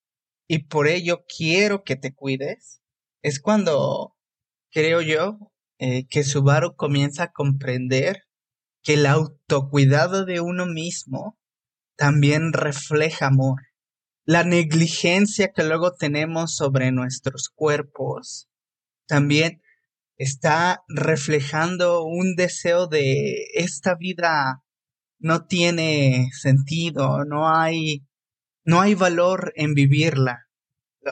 [0.48, 2.82] y por ello quiero que te cuides,
[3.28, 4.16] es cuando
[4.72, 5.38] creo yo
[5.80, 8.24] eh, que Subaru comienza a comprender
[8.82, 11.38] que el autocuidado de uno mismo
[11.98, 13.64] también refleja amor.
[14.24, 18.48] La negligencia que luego tenemos sobre nuestros cuerpos
[19.08, 19.62] también
[20.16, 24.64] está reflejando un deseo de esta vida
[25.20, 28.06] no tiene sentido, no hay
[28.64, 30.47] no hay valor en vivirla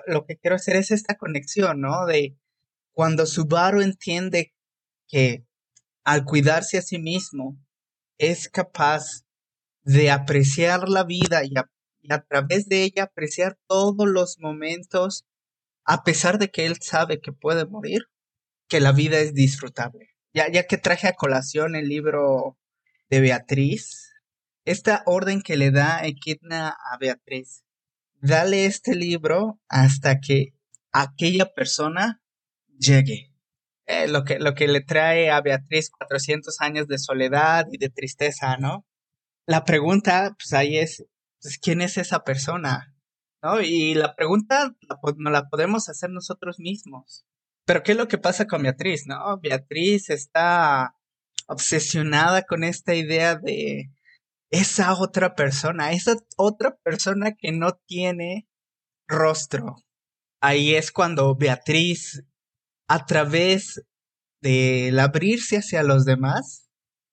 [0.07, 2.05] lo, que quiero hacer es esta conexión, ¿no?
[2.05, 2.37] De
[2.93, 4.53] cuando Subaru entiende
[5.07, 5.45] que
[6.03, 7.57] al cuidarse a sí mismo
[8.17, 9.25] es capaz
[9.83, 15.25] de apreciar la vida y a, través de ella apreciar todos los momentos,
[15.83, 18.03] a pesar de que él sabe que puede morir,
[18.67, 20.09] que la vida es disfrutable.
[20.33, 22.57] Ya, ya que traje a colación el libro
[23.09, 24.11] de Beatriz,
[24.65, 27.64] esta orden que le da Equidna a Beatriz,
[28.25, 30.53] dale este libro hasta que
[30.91, 32.21] aquella persona
[32.77, 33.31] llegue.
[33.87, 37.89] Eh, lo, que, lo que le trae a Beatriz 400 años de soledad y de
[37.89, 38.85] tristeza, ¿no?
[39.45, 41.05] La pregunta, pues ahí es,
[41.41, 42.95] pues, ¿quién es esa persona?
[43.43, 43.61] ¿No?
[43.61, 44.75] Y la pregunta
[45.17, 47.25] no la podemos hacer nosotros mismos.
[47.65, 49.39] Pero ¿qué es lo que pasa con Beatriz, no?
[49.39, 50.95] Beatriz está
[51.47, 53.91] obsesionada con esta idea de
[54.55, 58.47] esa otra persona, esa otra persona que no tiene
[59.07, 59.75] rostro.
[60.41, 62.23] Ahí es cuando Beatriz,
[62.87, 63.83] a través
[64.41, 66.69] del abrirse hacia los demás,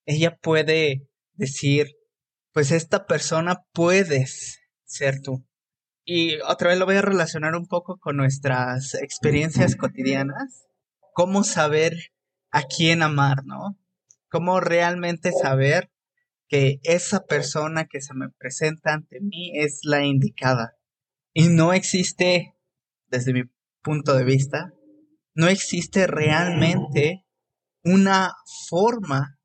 [0.06, 1.96] ella puede decir,
[2.52, 5.44] pues esta persona puedes ser tú.
[6.04, 10.66] Y otra vez lo voy a relacionar un poco con nuestras experiencias cotidianas.
[11.12, 11.94] Cómo saber
[12.50, 13.78] a quién amar, ¿no?
[14.28, 15.91] Cómo realmente saber
[16.52, 20.76] que esa persona que se me presenta ante mí es la indicada.
[21.32, 22.54] Y no existe,
[23.06, 23.44] desde mi
[23.82, 24.74] punto de vista,
[25.34, 27.24] no existe realmente
[27.82, 28.34] una
[28.68, 29.40] forma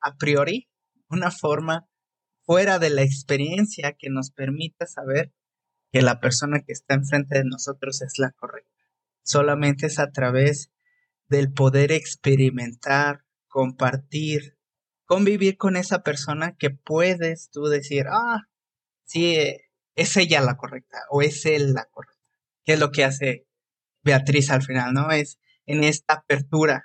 [0.00, 0.68] a priori,
[1.08, 1.88] una forma
[2.44, 5.32] fuera de la experiencia que nos permita saber
[5.92, 8.82] que la persona que está enfrente de nosotros es la correcta.
[9.22, 10.72] Solamente es a través
[11.28, 14.57] del poder experimentar, compartir,
[15.08, 18.46] convivir con esa persona que puedes tú decir, ah,
[19.06, 19.38] sí,
[19.94, 22.22] es ella la correcta o es él la correcta.
[22.62, 23.46] ¿Qué es lo que hace
[24.04, 25.10] Beatriz al final, no?
[25.10, 26.84] Es en esta apertura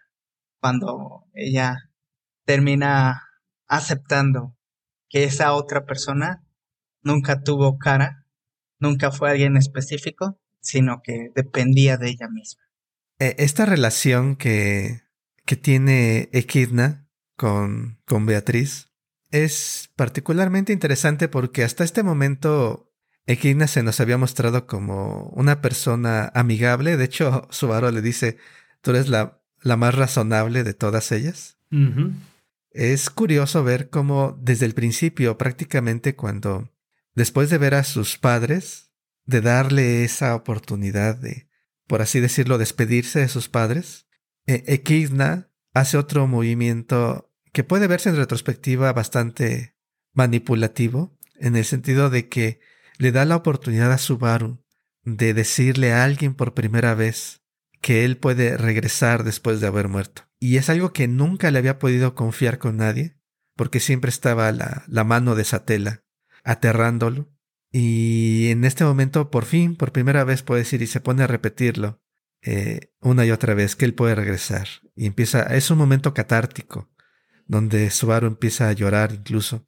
[0.61, 1.91] cuando ella
[2.45, 3.21] termina
[3.67, 4.55] aceptando
[5.09, 6.47] que esa otra persona
[7.01, 8.25] nunca tuvo cara,
[8.79, 12.63] nunca fue alguien específico, sino que dependía de ella misma.
[13.19, 15.01] Eh, esta relación que,
[15.45, 17.02] que tiene Equidna
[17.35, 18.93] con, con Beatriz
[19.33, 22.93] es particularmente interesante porque hasta este momento
[23.25, 26.97] Equina se nos había mostrado como una persona amigable.
[26.97, 28.37] De hecho, Subaru le dice,
[28.81, 31.57] tú eres la, la más razonable de todas ellas.
[32.69, 36.71] Es curioso ver cómo desde el principio, prácticamente cuando,
[37.15, 38.91] después de ver a sus padres,
[39.25, 41.47] de darle esa oportunidad de,
[41.87, 44.05] por así decirlo, despedirse de sus padres,
[44.45, 44.83] e
[45.73, 49.75] hace otro movimiento que puede verse en retrospectiva bastante
[50.13, 52.59] manipulativo, en el sentido de que
[52.97, 54.63] le da la oportunidad a Subaru
[55.03, 57.41] de decirle a alguien por primera vez
[57.81, 60.23] que él puede regresar después de haber muerto.
[60.39, 63.17] Y es algo que nunca le había podido confiar con nadie,
[63.55, 66.03] porque siempre estaba la, la mano de Satela
[66.43, 67.29] aterrándolo.
[67.71, 71.27] Y en este momento, por fin, por primera vez puede decir y se pone a
[71.27, 72.02] repetirlo
[72.45, 74.67] eh, una y otra vez que él puede regresar.
[74.95, 76.89] Y empieza, es un momento catártico,
[77.47, 79.67] donde Subaru empieza a llorar incluso,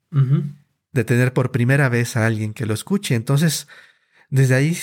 [0.92, 3.14] de tener por primera vez a alguien que lo escuche.
[3.14, 3.66] Entonces,
[4.28, 4.76] desde ahí,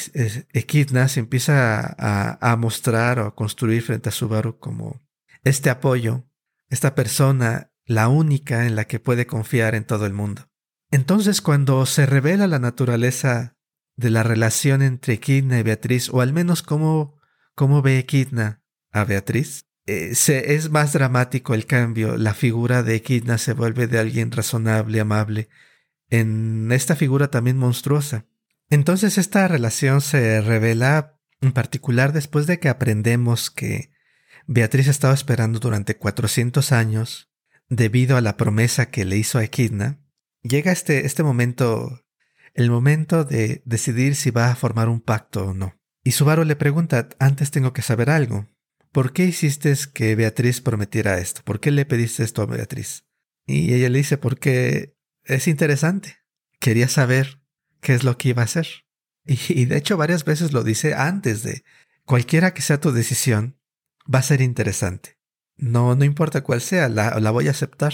[0.53, 5.01] Equidna se empieza a, a, mostrar o a construir frente a Subaru como
[5.43, 6.25] este apoyo,
[6.69, 10.49] esta persona, la única en la que puede confiar en todo el mundo.
[10.91, 13.57] Entonces, cuando se revela la naturaleza
[13.95, 17.19] de la relación entre Equidna y Beatriz, o al menos cómo
[17.55, 18.61] cómo ve Equidna
[18.91, 19.65] a Beatriz.
[19.85, 22.17] Eh, se, es más dramático el cambio.
[22.17, 25.49] La figura de Equidna se vuelve de alguien razonable, amable,
[26.09, 28.25] en esta figura también monstruosa.
[28.69, 33.91] Entonces esta relación se revela en particular después de que aprendemos que
[34.47, 37.29] Beatriz estaba esperando durante 400 años
[37.69, 39.99] debido a la promesa que le hizo a Equidna.
[40.41, 42.03] Llega este, este momento,
[42.53, 45.79] el momento de decidir si va a formar un pacto o no.
[46.03, 48.47] Y Subaru le pregunta, antes tengo que saber algo.
[48.91, 51.41] ¿Por qué hiciste que Beatriz prometiera esto?
[51.43, 53.05] ¿Por qué le pediste esto a Beatriz?
[53.45, 56.17] Y ella le dice, porque es interesante.
[56.59, 57.41] Quería saber
[57.79, 58.67] qué es lo que iba a hacer.
[59.25, 61.63] Y, de hecho varias veces lo dice antes de,
[62.03, 63.57] cualquiera que sea tu decisión,
[64.13, 65.17] va a ser interesante.
[65.55, 67.93] No, no importa cuál sea, la, la voy a aceptar.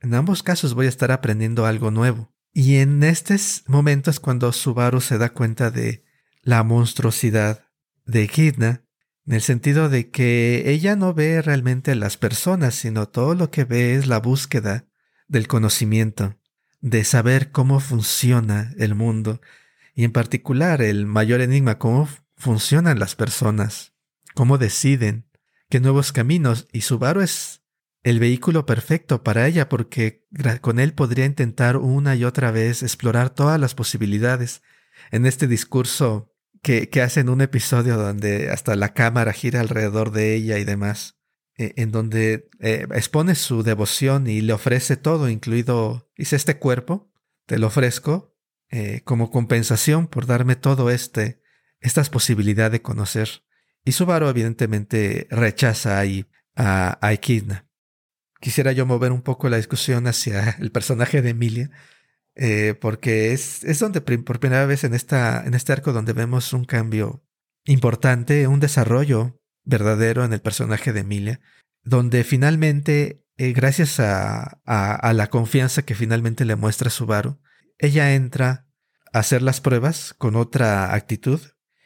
[0.00, 2.34] En ambos casos voy a estar aprendiendo algo nuevo.
[2.54, 6.04] Y en estos momentos cuando Subaru se da cuenta de
[6.42, 7.66] la monstruosidad
[8.04, 8.84] de Echidna,
[9.26, 13.50] en el sentido de que ella no ve realmente a las personas, sino todo lo
[13.50, 14.86] que ve es la búsqueda
[15.28, 16.36] del conocimiento,
[16.80, 19.40] de saber cómo funciona el mundo,
[19.94, 23.92] y en particular el mayor enigma, cómo funcionan las personas,
[24.34, 25.28] cómo deciden,
[25.68, 27.62] qué nuevos caminos, y Subaru es,
[28.02, 30.26] el vehículo perfecto para ella porque
[30.60, 34.62] con él podría intentar una y otra vez explorar todas las posibilidades.
[35.10, 36.31] En este discurso
[36.62, 40.64] que, que hace en un episodio donde hasta la cámara gira alrededor de ella y
[40.64, 41.18] demás,
[41.58, 47.12] eh, en donde eh, expone su devoción y le ofrece todo, incluido, dice, este cuerpo,
[47.46, 48.34] te lo ofrezco
[48.70, 51.42] eh, como compensación por darme todo este,
[51.80, 53.44] estas posibilidades de conocer.
[53.84, 57.16] Y Subaru evidentemente rechaza ahí a, a
[58.40, 61.70] quisiera yo mover un poco la discusión hacia el personaje de Emilia,
[62.34, 66.52] eh, porque es, es donde por primera vez en, esta, en este arco donde vemos
[66.52, 67.24] un cambio
[67.64, 71.40] importante, un desarrollo verdadero en el personaje de Emilia,
[71.82, 77.40] donde finalmente, eh, gracias a, a, la confianza que finalmente le muestra Subaru,
[77.78, 78.66] ella entra
[79.12, 81.40] a hacer las pruebas con otra actitud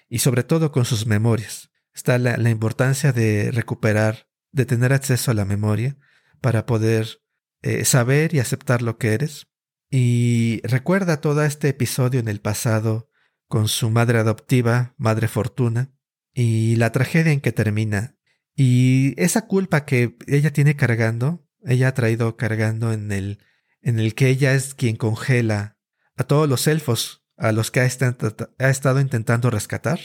[0.09, 1.71] y sobre todo con sus memorias.
[1.95, 5.97] Está la, la importancia de recuperar, de tener acceso a la memoria,
[6.41, 7.21] para poder
[7.63, 9.49] eh, saber y aceptar lo que eres.
[9.91, 13.11] Y recuerda todo este episodio en el pasado
[13.49, 15.93] con su madre adoptiva, Madre Fortuna,
[16.35, 18.17] y la tragedia en que termina.
[18.55, 23.39] Y esa culpa que ella tiene cargando, ella ha traído cargando en el,
[23.83, 25.79] en el que ella es quien congela
[26.17, 30.01] a todos los elfos a los que ha, ha estado intentando rescatar.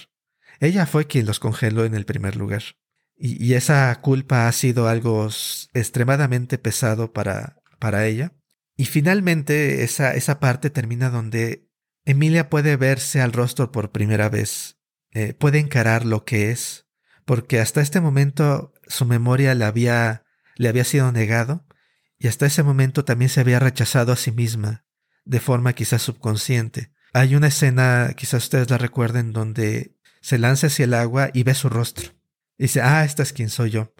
[0.60, 2.64] Ella fue quien los congeló en el primer lugar.
[3.16, 5.30] Y, esa culpa ha sido algo
[5.74, 8.34] extremadamente pesado para, para ella.
[8.82, 11.70] Y finalmente esa, esa parte termina donde
[12.04, 14.80] Emilia puede verse al rostro por primera vez,
[15.12, 16.88] eh, puede encarar lo que es,
[17.24, 20.26] porque hasta este momento su memoria le había,
[20.56, 21.68] le había sido negado
[22.18, 24.84] y hasta ese momento también se había rechazado a sí misma,
[25.26, 26.92] de forma quizás subconsciente.
[27.14, 31.54] Hay una escena, quizás ustedes la recuerden, donde se lanza hacia el agua y ve
[31.54, 32.14] su rostro
[32.58, 33.94] dice, ah, esta es quien soy yo.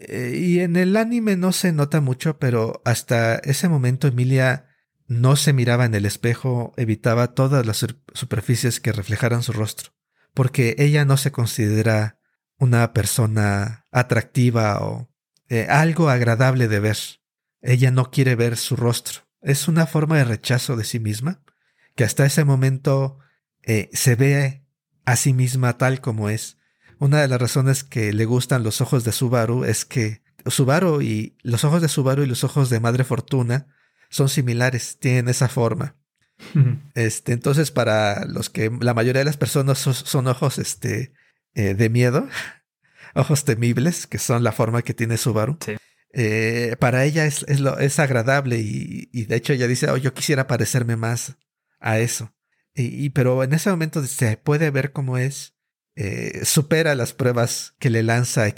[0.00, 4.66] Eh, y en el anime no se nota mucho, pero hasta ese momento Emilia
[5.06, 9.92] no se miraba en el espejo, evitaba todas las superficies que reflejaran su rostro,
[10.34, 12.20] porque ella no se considera
[12.58, 15.10] una persona atractiva o
[15.48, 16.98] eh, algo agradable de ver.
[17.62, 19.22] Ella no quiere ver su rostro.
[19.40, 21.42] Es una forma de rechazo de sí misma,
[21.96, 23.18] que hasta ese momento
[23.62, 24.66] eh, se ve
[25.04, 26.57] a sí misma tal como es,
[26.98, 31.36] una de las razones que le gustan los ojos de Subaru es que Subaru y
[31.42, 33.66] los ojos de Subaru y los ojos de Madre Fortuna
[34.10, 35.96] son similares, tienen esa forma.
[36.94, 41.12] Este, entonces, para los que la mayoría de las personas son, ojos este,
[41.54, 42.28] eh, de miedo,
[43.14, 45.58] ojos temibles, que son la forma que tiene Subaru.
[46.12, 49.96] Eh, para ella es, es, lo, es agradable y, y, de hecho ella dice, oh,
[49.96, 51.36] yo quisiera parecerme más
[51.80, 52.32] a eso.
[52.74, 55.57] Y, pero en ese momento se puede ver cómo es
[56.00, 58.54] eh, supera las pruebas que le lanza a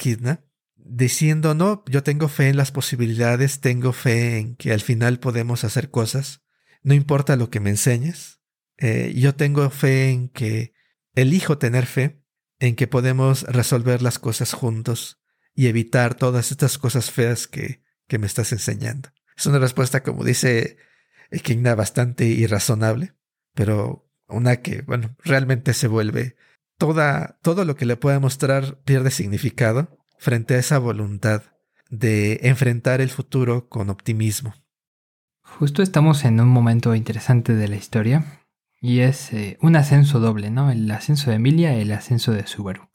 [0.76, 5.64] diciendo, no, yo tengo fe en las posibilidades, tengo fe en que al final podemos
[5.64, 6.42] hacer cosas,
[6.82, 8.42] no importa lo que me enseñes,
[8.76, 10.74] eh, yo tengo fe en que
[11.14, 12.22] elijo tener fe,
[12.58, 15.22] en que podemos resolver las cosas juntos
[15.54, 19.14] y evitar todas estas cosas feas que, que me estás enseñando.
[19.34, 20.76] Es una respuesta, como dice
[21.30, 23.14] Equidna, bastante irrazonable,
[23.54, 26.36] pero una que, bueno, realmente se vuelve
[26.80, 31.42] toda, todo lo que le pueda mostrar pierde significado frente a esa voluntad
[31.90, 34.54] de enfrentar el futuro con optimismo.
[35.42, 38.24] Justo estamos en un momento interesante de la historia
[38.80, 40.70] y es eh, un ascenso doble, ¿no?
[40.70, 42.88] El ascenso de Emilia y el ascenso de Subaru.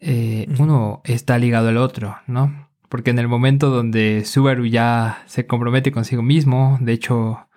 [0.00, 2.70] Eh, uno está ligado al otro, ¿no?
[2.88, 7.48] Porque en el momento donde Subaru ya se compromete consigo mismo, de hecho,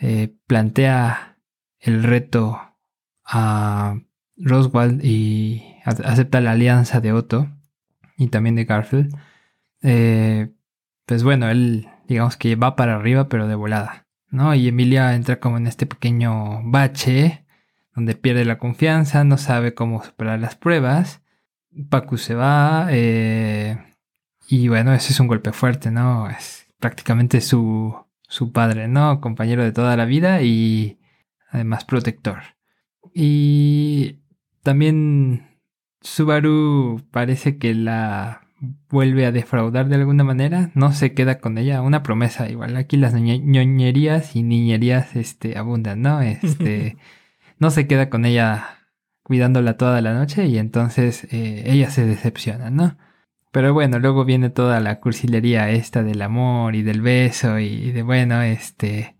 [0.00, 1.38] eh, plantea
[1.78, 2.58] el reto
[3.24, 3.96] a
[4.36, 7.48] Roswell y acepta la alianza de Otto
[8.16, 9.16] y también de Garfield,
[9.82, 10.52] eh,
[11.04, 14.54] pues bueno, él digamos que va para arriba pero de volada, ¿no?
[14.54, 17.44] Y Emilia entra como en este pequeño bache
[17.94, 21.22] donde pierde la confianza, no sabe cómo superar las pruebas,
[21.88, 23.78] Pacu se va eh,
[24.48, 26.28] y bueno, ese es un golpe fuerte, ¿no?
[26.28, 29.20] Es prácticamente su, su padre, ¿no?
[29.20, 31.00] Compañero de toda la vida y
[31.50, 32.42] además protector.
[33.14, 34.20] Y
[34.66, 35.60] también
[36.00, 38.48] Subaru parece que la
[38.90, 42.76] vuelve a defraudar de alguna manera, no se queda con ella, una promesa igual.
[42.76, 46.20] Aquí las ñoñerías y niñerías este, abundan, ¿no?
[46.20, 46.96] Este,
[47.60, 48.88] no se queda con ella
[49.22, 52.98] cuidándola toda la noche y entonces eh, ella se decepciona, ¿no?
[53.52, 58.02] Pero bueno, luego viene toda la cursilería esta del amor y del beso y de
[58.02, 59.14] bueno, este,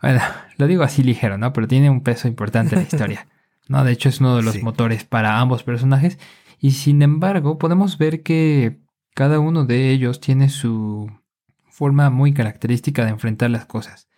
[0.00, 0.22] bueno,
[0.56, 1.52] lo digo así ligero, ¿no?
[1.52, 3.26] Pero tiene un peso importante en la historia.
[3.68, 3.84] ¿No?
[3.84, 6.18] De hecho, es uno de los motores para ambos personajes.
[6.58, 8.80] Y sin embargo, podemos ver que
[9.14, 11.10] cada uno de ellos tiene su
[11.64, 14.08] forma muy característica de enfrentar las cosas.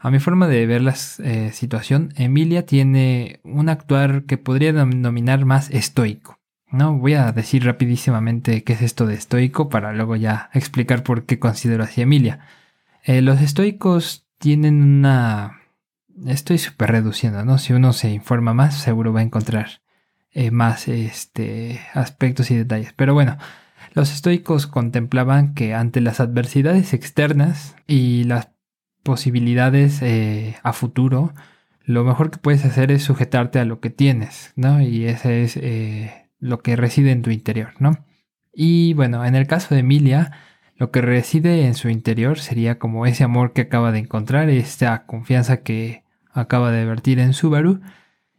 [0.00, 0.94] A mi forma de ver la
[1.24, 6.38] eh, situación, Emilia tiene un actuar que podría denominar más estoico.
[6.70, 11.24] No voy a decir rapidísimamente qué es esto de estoico para luego ya explicar por
[11.24, 12.40] qué considero así a Emilia.
[13.02, 15.57] Eh, los estoicos tienen una...
[16.26, 17.58] Estoy súper reduciendo, ¿no?
[17.58, 19.82] Si uno se informa más, seguro va a encontrar
[20.32, 22.92] eh, más este, aspectos y detalles.
[22.94, 23.38] Pero bueno,
[23.94, 28.50] los estoicos contemplaban que ante las adversidades externas y las
[29.02, 31.32] posibilidades eh, a futuro,
[31.84, 34.82] lo mejor que puedes hacer es sujetarte a lo que tienes, ¿no?
[34.82, 35.58] Y ese es
[36.38, 38.04] lo que reside en tu interior, ¿no?
[38.52, 40.32] Y bueno, en el caso de Emilia,
[40.76, 45.06] lo que reside en su interior sería como ese amor que acaba de encontrar, esta
[45.06, 46.04] confianza que
[46.38, 47.80] acaba de vertir en Subaru.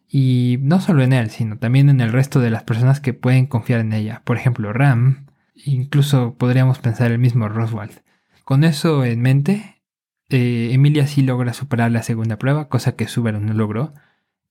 [0.07, 3.45] Y no solo en él, sino también en el resto de las personas que pueden
[3.45, 4.23] confiar en ella.
[4.25, 8.01] Por ejemplo, Ram, incluso podríamos pensar el mismo Roswald.
[8.43, 9.83] Con eso en mente,
[10.29, 13.93] eh, Emilia sí logra superar la segunda prueba, cosa que Subaru no logró.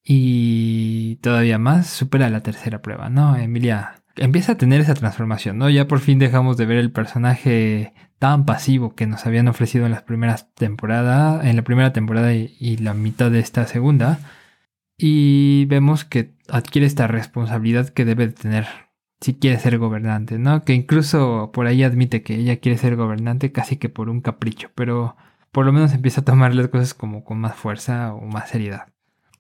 [0.05, 3.37] Y todavía más supera la tercera prueba, ¿no?
[3.37, 5.71] Emilia empieza a tener esa transformación, ¿no?
[5.71, 9.93] Ya por fin dejamos de ver el personaje tan pasivo que nos habían ofrecido en
[9.93, 14.19] las primeras temporadas, en la primera temporada y, la mitad de esta segunda.
[14.97, 18.67] Y vemos que adquiere esta responsabilidad que debe tener
[19.21, 20.65] si quiere ser gobernante, ¿no?
[20.65, 24.71] Que incluso por ahí admite que ella quiere ser gobernante casi que por un capricho,
[24.75, 25.17] pero
[25.53, 28.89] por lo menos empieza a tomar las cosas como con más fuerza o más seriedad.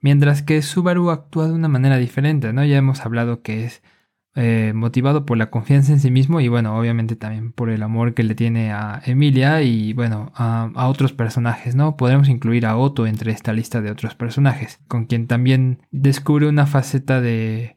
[0.01, 2.65] Mientras que Subaru actúa de una manera diferente, ¿no?
[2.65, 3.83] Ya hemos hablado que es
[4.41, 8.15] eh, motivado por la confianza en sí mismo y bueno, obviamente también por el amor
[8.15, 11.97] que le tiene a Emilia y bueno, a, otros personajes, ¿no?
[11.97, 16.67] Podemos incluir a Otto entre esta lista de otros personajes, con quien también descubre una
[16.67, 17.75] faceta de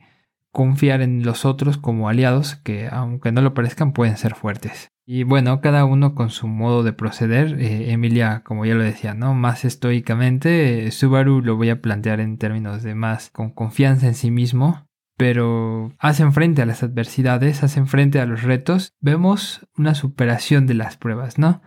[0.52, 4.92] confiar en los otros como aliados que aunque no lo parezcan pueden ser fuertes.
[5.04, 7.60] Y bueno, cada uno con su modo de proceder.
[7.60, 9.34] Eh, Emilia, como ya lo decía, ¿no?
[9.34, 10.92] Más estoicamente.
[10.92, 14.91] Subaru lo voy a plantear en términos de más con confianza en sí mismo
[15.22, 20.74] pero hacen frente a las adversidades, hacen frente a los retos, vemos una superación de
[20.74, 21.62] las pruebas, ¿no?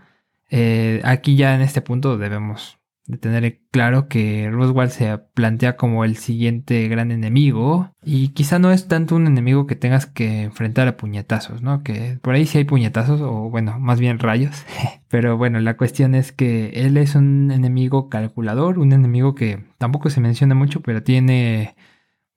[0.50, 6.04] Eh, aquí ya en este punto debemos de tener claro que Roswell se plantea como
[6.04, 10.88] el siguiente gran enemigo y quizá no es tanto un enemigo que tengas que enfrentar
[10.88, 11.84] a puñetazos, ¿no?
[11.84, 14.64] Que por ahí sí hay puñetazos o bueno, más bien rayos,
[15.08, 20.10] pero bueno, la cuestión es que él es un enemigo calculador, un enemigo que tampoco
[20.10, 21.76] se menciona mucho, pero tiene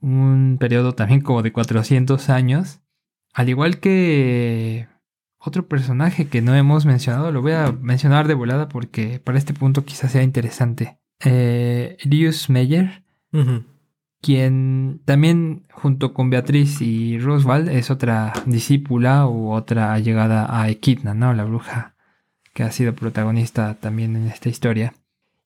[0.01, 2.81] un periodo también como de 400 años.
[3.33, 4.87] Al igual que
[5.39, 9.53] otro personaje que no hemos mencionado, lo voy a mencionar de volada porque para este
[9.53, 10.99] punto quizás sea interesante.
[11.23, 11.97] Eh,
[12.49, 13.03] Meyer,
[14.21, 21.13] quien también junto con Beatriz y Roswell es otra discípula u otra llegada a Equidna,
[21.13, 21.33] ¿no?
[21.33, 21.95] La bruja
[22.53, 24.93] que ha sido protagonista también en esta historia.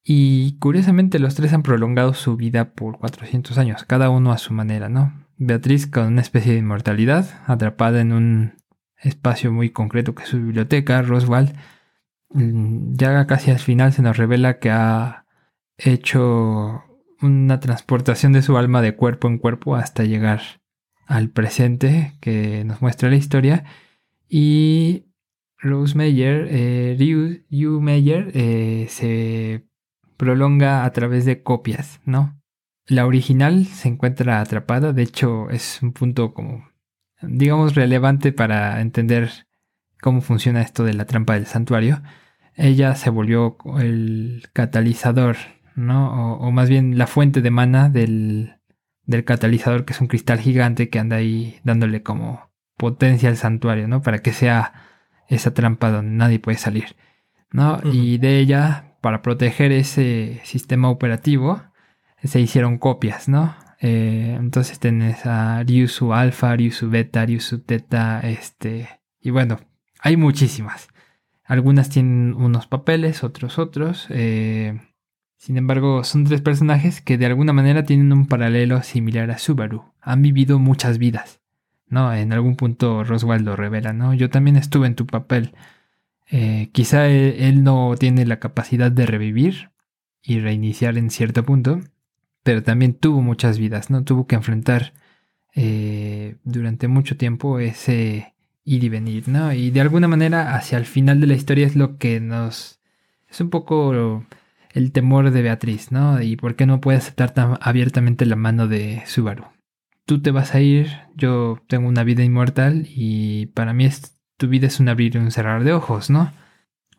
[0.03, 4.53] Y curiosamente los tres han prolongado su vida por 400 años, cada uno a su
[4.53, 5.13] manera, ¿no?
[5.37, 8.53] Beatriz con una especie de inmortalidad, atrapada en un
[8.97, 11.53] espacio muy concreto que es su biblioteca, Roswell,
[12.29, 15.25] mm, ya casi al final se nos revela que ha
[15.77, 16.83] hecho
[17.21, 20.41] una transportación de su alma de cuerpo en cuerpo hasta llegar
[21.07, 23.65] al presente que nos muestra la historia.
[24.29, 25.05] Y
[25.57, 27.43] Rose Meyer, eh, Ryu,
[28.33, 29.67] eh, se
[30.21, 32.39] prolonga a través de copias, ¿no?
[32.85, 36.69] La original se encuentra atrapada, de hecho es un punto como,
[37.23, 39.31] digamos, relevante para entender
[39.99, 42.03] cómo funciona esto de la trampa del santuario.
[42.53, 45.37] Ella se volvió el catalizador,
[45.73, 46.35] ¿no?
[46.35, 48.57] O, más bien la fuente de mana del,
[49.07, 53.87] del catalizador, que es un cristal gigante que anda ahí dándole como potencia al santuario,
[53.87, 54.03] ¿no?
[54.03, 54.73] Para que sea
[55.29, 56.95] esa trampa donde nadie puede salir,
[57.51, 57.79] ¿no?
[57.91, 61.61] Y de ella para proteger ese sistema operativo
[62.23, 63.55] se hicieron copias, ¿no?
[63.79, 68.87] Eh, entonces tenés a Ryusu Alpha, Ryusu Beta, Ryusu Teta, este,
[69.19, 69.59] y bueno,
[69.99, 70.87] hay muchísimas.
[71.43, 74.05] Algunas tienen unos papeles, otros otros.
[74.09, 74.79] Eh,
[75.37, 79.83] sin embargo, son tres personajes que de alguna manera tienen un paralelo similar a Subaru.
[79.99, 81.41] Han vivido muchas vidas.
[81.91, 82.13] ¿no?
[82.13, 84.13] En algún punto Roswell lo revela, ¿no?
[84.13, 85.53] Yo también estuve en tu papel.
[86.31, 89.71] Eh, quizá él, no tiene la capacidad de revivir
[90.23, 91.81] y reiniciar en cierto punto,
[92.43, 94.03] pero también tuvo muchas vidas, ¿no?
[94.05, 94.93] Tuvo que enfrentar
[95.55, 99.51] eh, durante mucho tiempo ese ir y venir, ¿no?
[99.53, 102.79] Y de alguna manera hacia el final de la historia es lo que nos...
[103.29, 104.25] es un poco
[104.73, 106.21] el temor de Beatriz, ¿no?
[106.21, 109.45] Y por qué no puede aceptar tan abiertamente la mano de Subaru.
[110.05, 114.47] Tú te vas a ir, yo tengo una vida inmortal y para mí es tu
[114.47, 116.33] vida es un abrir y un cerrar de ojos, ¿no?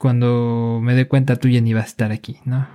[0.03, 2.67] cuando me dé cuenta tú ya ni vas a estar aquí, ¿no?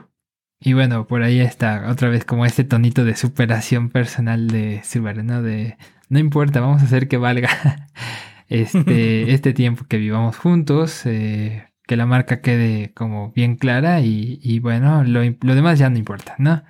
[0.61, 5.23] Y bueno, por ahí está otra vez como este tonito de superación personal de Subaru,
[5.23, 5.41] ¿no?
[5.41, 7.49] De no importa, vamos a hacer que valga
[8.47, 14.59] este, este tiempo que vivamos juntos, eh, que la marca quede como bien clara y,
[14.59, 16.63] bueno, lo, demás ya no importa, ¿no?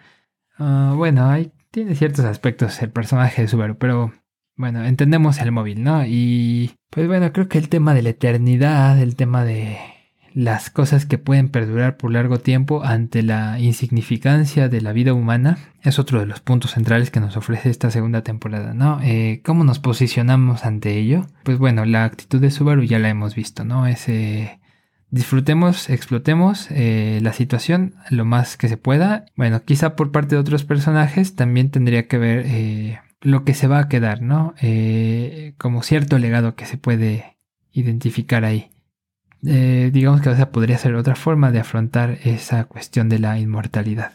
[0.57, 4.11] Ah, bueno, hay, tiene ciertos aspectos el personaje de Subaru, pero
[4.57, 6.05] bueno, entendemos el móvil, ¿no?
[6.05, 9.77] Y pues bueno, creo que el tema de la eternidad, el tema de
[10.33, 15.57] las cosas que pueden perdurar por largo tiempo ante la insignificancia de la vida humana
[15.81, 18.99] es otro de los puntos centrales que nos ofrece esta segunda temporada, ¿no?
[19.01, 21.25] Eh, ¿Cómo nos posicionamos ante ello?
[21.43, 23.87] Pues bueno, la actitud de Subaru ya la hemos visto, ¿no?
[23.87, 24.59] Ese
[25.09, 29.25] disfrutemos, explotemos eh, la situación lo más que se pueda.
[29.35, 33.67] Bueno, quizá por parte de otros personajes también tendría que ver eh, lo que se
[33.67, 34.53] va a quedar, ¿no?
[34.61, 37.37] Eh, como cierto legado que se puede
[37.71, 38.71] identificar ahí.
[39.41, 44.13] digamos que esa podría ser otra forma de afrontar esa cuestión de la inmortalidad.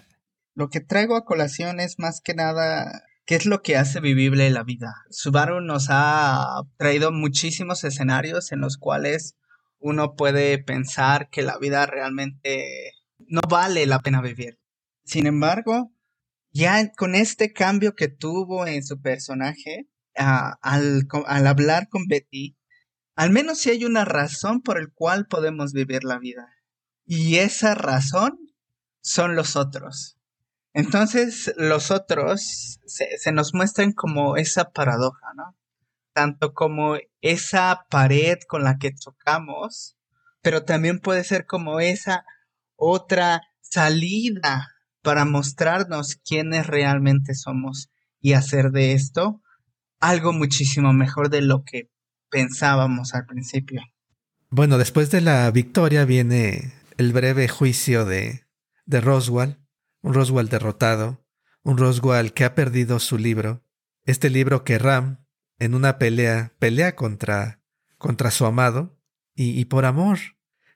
[0.55, 4.51] Lo que traigo a colación es más que nada ¿Qué es lo que hace vivible
[4.51, 4.95] la vida?
[5.11, 9.37] Subaru nos ha traído muchísimos escenarios en los cuales
[9.79, 14.59] uno puede pensar que la vida realmente no vale la pena vivir.
[15.05, 15.93] Sin embargo,
[16.53, 22.57] ya con este cambio que tuvo en su personaje, al, hablar con Betty,
[23.15, 26.49] al menos si hay una razón por el cual podemos vivir la vida.
[27.05, 28.39] Y esa razón
[29.01, 30.19] son los otros.
[30.75, 35.57] Entonces, los otros se, se nos muestran como esa paradoja, ¿no?
[36.13, 39.97] tanto como esa pared con la que chocamos,
[40.43, 42.25] pero también puede ser como esa
[42.77, 44.72] otra salida
[45.03, 47.91] para mostrarnos quiénes realmente somos
[48.21, 49.43] y hacer de esto
[50.01, 51.91] algo muchísimo mejor de lo que
[52.31, 53.83] pensábamos al principio.
[54.51, 58.45] Bueno, después de la victoria viene el breve juicio de,
[58.85, 59.59] de Roswell,
[60.03, 61.25] un Roswell derrotado,
[61.63, 63.65] un Roswell que ha perdido su libro,
[64.05, 65.25] este libro que Ram
[65.59, 67.63] en una pelea, pelea contra,
[67.97, 68.99] contra su amado,
[69.35, 70.19] y, por amor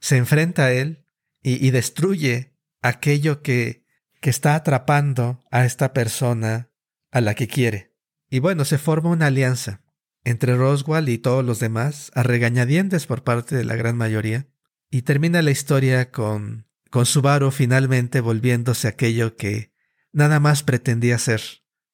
[0.00, 1.04] se enfrenta a él
[1.42, 3.85] y, destruye aquello que,
[4.20, 6.70] que está atrapando a esta persona
[7.10, 7.94] a la que quiere.
[8.28, 9.82] Y bueno, se forma una alianza
[10.24, 14.48] entre Roswell y todos los demás, a regañadientes por parte de la gran mayoría,
[14.90, 19.72] y termina la historia con, con Subaru finalmente volviéndose aquello que
[20.12, 21.42] nada más pretendía ser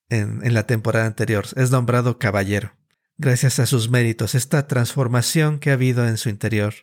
[0.09, 1.45] en, en la temporada anterior.
[1.57, 2.73] Es nombrado caballero
[3.23, 6.75] gracias a sus méritos, esta transformación que ha habido en su interior,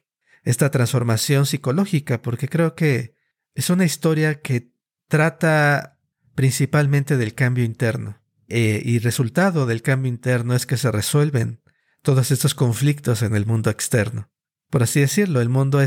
[0.44, 3.16] esta transformación psicológica, porque creo que
[3.56, 4.72] es una historia que
[5.10, 6.00] trata
[6.36, 8.22] principalmente del cambio interno.
[8.48, 11.62] Eh, y resultado del cambio interno es que se resuelven
[12.02, 14.32] todos estos conflictos en el mundo externo.
[14.70, 15.80] Por así decirlo, el mundo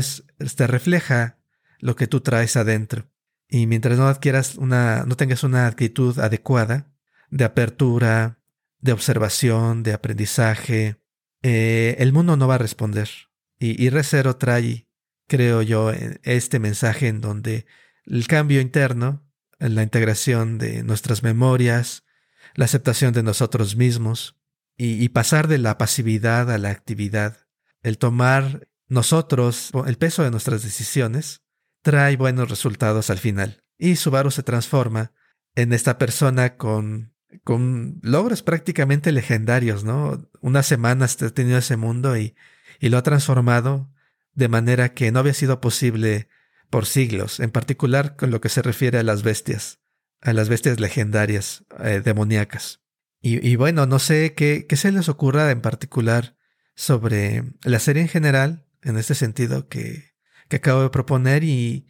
[0.55, 1.39] te refleja
[1.79, 3.09] lo que tú traes adentro.
[3.49, 6.93] Y mientras no adquieras una, no tengas una actitud adecuada
[7.29, 8.39] de apertura,
[8.79, 11.01] de observación, de aprendizaje,
[11.41, 13.09] eh, el mundo no va a responder.
[13.57, 14.87] Y, y Recero trae,
[15.27, 17.65] creo yo, e, este mensaje en donde
[18.05, 19.25] el cambio interno,
[19.59, 22.03] la integración de nuestras memorias,
[22.55, 24.37] la aceptación de nosotros mismos
[24.75, 27.47] y, pasar de la pasividad a la actividad,
[27.83, 31.43] el tomar nosotros el peso de nuestras decisiones,
[31.81, 33.63] trae buenos resultados al final.
[33.77, 35.11] Y Subaru se transforma
[35.55, 40.29] en esta persona con con logros prácticamente legendarios, ¿no?
[40.41, 42.35] Unas semanas ha tenido ese mundo y,
[42.79, 43.91] y lo ha transformado
[44.33, 46.27] de manera que no había sido posible
[46.73, 49.77] por siglos, en particular con lo que se refiere a las bestias,
[50.21, 52.81] a las bestias legendarias, eh, demoníacas.
[53.21, 56.35] Y, bueno, no sé qué, se les ocurra en particular
[56.75, 60.15] sobre la serie en general, en este sentido que,
[60.49, 61.85] acabo de proponer, y,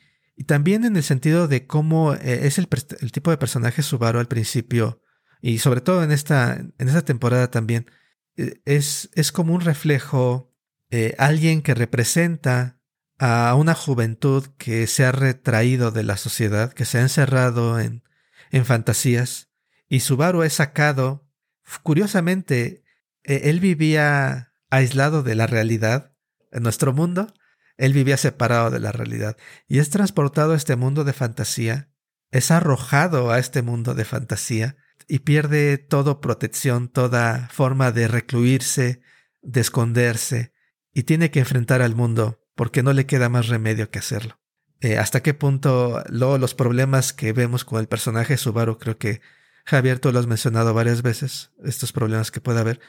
[0.48, 5.02] también en el sentido de cómo eh, es el, tipo de personaje Subaru al principio
[5.42, 7.90] y sobre todo en esta, en temporada también,
[8.36, 10.54] eh, es, es como un reflejo,
[10.90, 12.83] eh, alguien que representa
[13.20, 18.04] a una juventud que se ha retraído de la sociedad, que se ha encerrado en,
[18.52, 19.50] en fantasías,
[19.88, 21.30] y Subaru es sacado,
[21.84, 22.84] curiosamente,
[23.24, 26.14] eh, él vivía aislado de la realidad,
[26.52, 27.34] en nuestro mundo,
[27.78, 29.38] él vivía separado de la realidad,
[29.68, 31.90] y es transportado a este mundo de fantasía,
[32.32, 34.76] es arrojado a este mundo de fantasía,
[35.08, 39.02] y pierde toda protección, toda forma de recluirse,
[39.42, 40.54] de esconderse,
[40.94, 44.40] y tiene que enfrentar al mundo porque no le queda más remedio que hacerlo.
[44.80, 49.22] Eh, ¿Hasta qué punto luego los problemas que vemos con el personaje Subaru, creo que
[49.66, 52.82] Javier tú lo has mencionado varias veces, estos problemas que puede haber,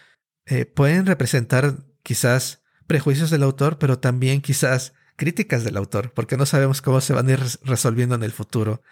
[0.46, 6.46] eh, pueden representar quizás prejuicios del autor, pero también quizás críticas del autor, porque no
[6.46, 8.82] sabemos cómo se van a ir resolviendo en el futuro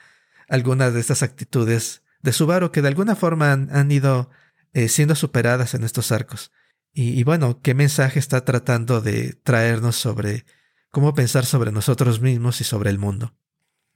[0.49, 4.31] algunas de estas actitudes de Subaru que de alguna forma han, ido
[4.73, 6.53] eh, siendo superadas en estos arcos.
[6.95, 10.45] Y, bueno, qué mensaje está tratando de traernos sobre
[10.93, 13.35] cómo pensar sobre nosotros mismos y sobre el mundo.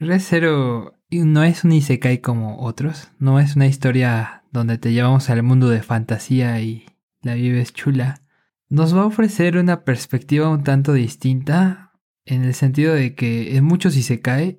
[0.01, 5.31] Red Zero no es un Isekai como otros, no es una historia donde te llevamos
[5.31, 6.87] al mundo de fantasía y
[7.23, 8.23] la vives chula.
[8.69, 11.93] Nos va a ofrecer una perspectiva un tanto distinta
[12.25, 14.59] en el sentido de que en muchos Isekai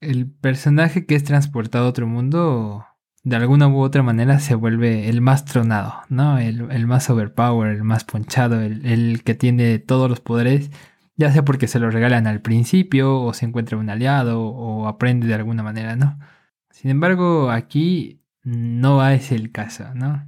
[0.00, 2.84] el personaje que es transportado a otro mundo
[3.24, 6.38] de alguna u otra manera se vuelve el más tronado, ¿no?
[6.38, 10.70] El, más overpower, el más ponchado, el, que tiene todos los poderes,
[11.16, 15.26] ya sea porque se lo regalan al principio, o se encuentra un aliado, o aprende
[15.26, 16.18] de alguna manera, ¿no?
[16.70, 20.26] Sin embargo, aquí no es el caso, ¿no?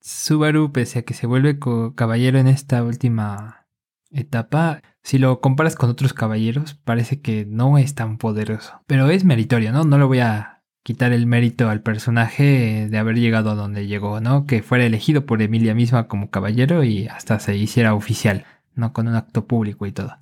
[0.00, 1.58] Subaru, pese a que se vuelve
[1.94, 3.66] caballero en esta última
[4.10, 8.82] etapa, si lo comparas con otros caballeros, parece que no es tan poderoso.
[8.86, 9.84] Pero es meritorio, ¿no?
[9.84, 14.20] No lo voy a quitar el mérito al personaje de haber llegado a donde llegó,
[14.20, 14.46] ¿no?
[14.46, 18.46] Que fuera elegido por Emilia misma como caballero y hasta se hiciera oficial,
[18.78, 18.92] ¿no?
[18.92, 20.16] Con un acto público y todo.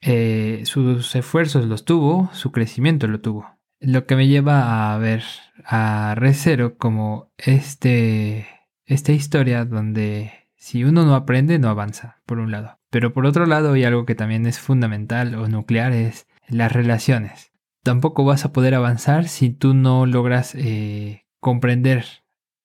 [0.00, 3.50] Eh, sus esfuerzos los tuvo, su crecimiento lo tuvo.
[3.80, 5.22] Lo que me lleva a ver
[5.64, 8.46] a Recero como este,
[8.84, 12.78] esta historia donde si uno no aprende no avanza, por un lado.
[12.90, 17.52] Pero por otro lado, y algo que también es fundamental o nuclear, es las relaciones
[17.86, 22.04] tampoco vas a poder avanzar si tú no logras eh, comprender,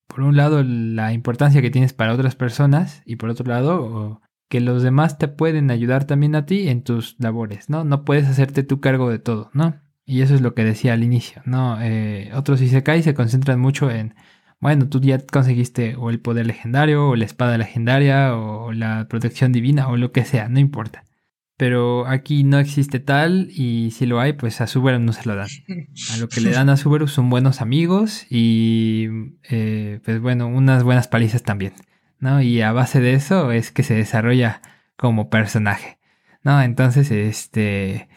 [0.08, 4.20] por un lado, la importancia que tienes para otras personas y por otro lado,
[4.52, 7.84] que los demás te pueden ayudar también a ti en tus labores, ¿no?
[7.84, 9.82] No puedes hacerte tu cargo de todo, ¿no?
[10.06, 11.82] Y eso es lo que decía al inicio, ¿no?
[11.82, 14.14] Eh, otros Isekai se concentran mucho en,
[14.60, 19.54] bueno, tú ya conseguiste o el poder legendario, o la espada legendaria, o la protección
[19.54, 21.06] divina, o lo que sea, no importa
[21.62, 25.36] pero aquí no existe tal y si lo hay, pues a Subaru no se lo
[25.36, 25.48] dan.
[26.12, 29.10] A lo que le dan a Subaru son buenos amigos y
[29.48, 31.74] eh, pues bueno, unas buenas palizas también,
[32.22, 32.42] ¿no?
[32.42, 34.62] Y a base de eso es que se desarrolla
[34.96, 36.00] como personaje,
[36.44, 36.62] ¿no?
[36.62, 38.08] Entonces, este,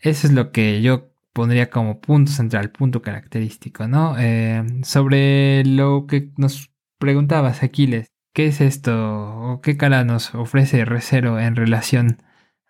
[0.00, 4.16] eso es lo que yo pondría como punto central, punto característico, ¿no?
[4.18, 11.38] Eh, sobre lo que nos preguntabas, Aquiles, ¿qué es esto qué cara nos ofrece Recero
[11.38, 12.18] en relación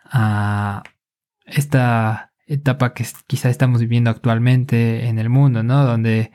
[0.05, 0.83] a
[1.47, 5.85] esta etapa que quizá estamos viviendo actualmente en el mundo, ¿no?
[5.85, 6.33] Donde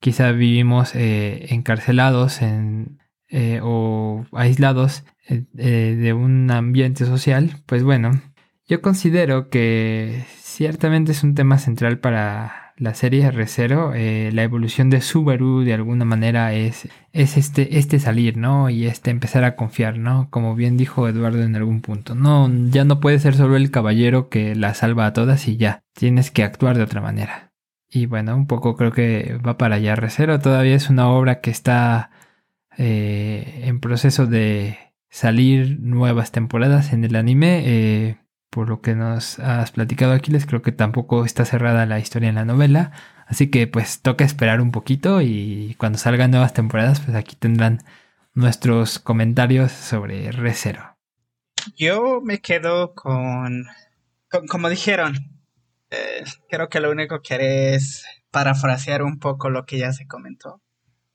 [0.00, 2.98] quizá vivimos eh, encarcelados en,
[3.28, 8.20] eh, o aislados eh, de un ambiente social, pues bueno,
[8.66, 14.88] yo considero que ciertamente es un tema central para la serie R0, eh, la evolución
[14.88, 18.70] de Subaru de alguna manera es, es este, este salir, ¿no?
[18.70, 20.28] Y este empezar a confiar, ¿no?
[20.30, 22.14] Como bien dijo Eduardo en algún punto.
[22.14, 25.82] No, ya no puede ser solo el caballero que la salva a todas y ya.
[25.92, 27.52] Tienes que actuar de otra manera.
[27.90, 30.40] Y bueno, un poco creo que va para allá R0.
[30.40, 32.10] Todavía es una obra que está
[32.78, 34.78] eh, en proceso de
[35.10, 37.62] salir nuevas temporadas en el anime.
[37.66, 38.18] Eh,
[38.50, 42.36] por lo que nos has platicado Aquiles, creo que tampoco está cerrada la historia en
[42.36, 42.92] la novela.
[43.26, 47.80] Así que pues toca esperar un poquito y cuando salgan nuevas temporadas, pues aquí tendrán
[48.32, 50.96] nuestros comentarios sobre Recero.
[51.76, 53.66] Yo me quedo con,
[54.48, 55.14] como dijeron,
[55.90, 60.06] eh, creo que lo único que haré es parafrasear un poco lo que ya se
[60.06, 60.62] comentó.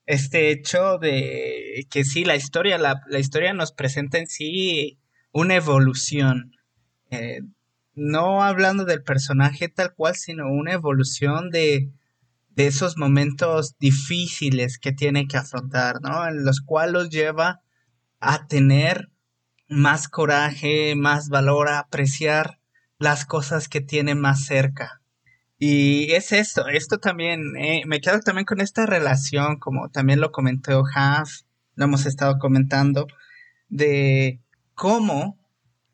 [0.06, 5.00] Este hecho de que sí, la historia, la, la historia nos presenta en sí
[5.32, 6.54] una evolución
[7.14, 7.42] eh,
[7.94, 11.92] no hablando del personaje tal cual, sino una evolución de,
[12.56, 16.28] esos momentos difíciles que tiene que afrontar, ¿no?
[16.28, 17.62] En los cuales los lleva
[18.20, 19.10] a tener
[19.68, 22.60] más coraje, más valor, a apreciar
[22.98, 25.03] las cosas que tiene más cerca.
[25.58, 30.32] Y es esto, esto también, eh, me quedo también con esta relación, como también lo
[30.32, 31.30] comentó Haf,
[31.76, 33.08] lo hemos estado comentando,
[33.70, 34.42] de
[34.74, 35.38] cómo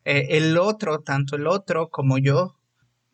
[0.05, 2.55] eh, el otro, tanto el otro como yo,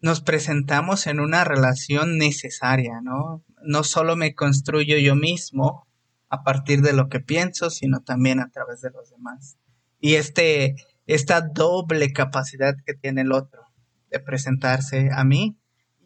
[0.02, 3.44] nos presentamos en una relación necesaria, ¿no?
[3.64, 5.88] No solo me construyo yo mismo
[6.30, 9.58] a partir de lo que pienso, sino también a través de los demás.
[10.00, 10.76] Y este,
[11.08, 13.64] esta doble capacidad que tiene el otro
[14.12, 15.58] de presentarse a mí,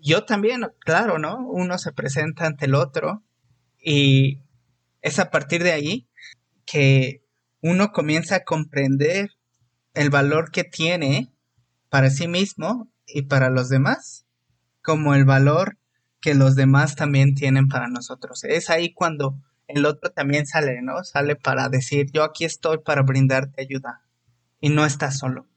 [0.02, 1.38] yo también, claro, ¿no?
[1.48, 3.24] Uno se presenta ante el otro
[3.82, 4.42] y
[5.02, 6.08] es a partir de ahí
[6.66, 7.24] que
[7.62, 9.32] uno comienza a comprender
[9.94, 11.32] el valor que tiene
[11.90, 14.26] para sí mismo y para los demás,
[14.82, 15.78] como el valor
[16.22, 18.44] que los demás también tienen para nosotros.
[18.44, 21.04] Es ahí cuando el otro también sale, ¿no?
[21.04, 24.02] Sale para decir, yo aquí estoy para brindarte ayuda
[24.60, 25.48] y no estás solo.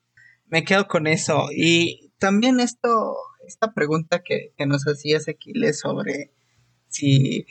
[0.47, 3.17] Me quedo con eso y también esto,
[3.47, 6.33] esta pregunta que, que nos hacía Ezequiel sobre
[6.89, 7.47] si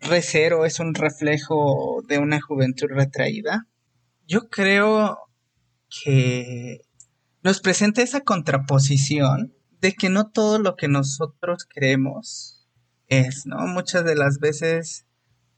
[0.00, 3.66] Recero es un reflejo de una juventud retraída.
[4.26, 5.18] Yo creo
[5.88, 6.82] que
[7.42, 12.66] nos presenta esa contraposición de que no todo lo que nosotros creemos
[13.06, 13.66] es, ¿no?
[13.66, 15.06] Muchas de las veces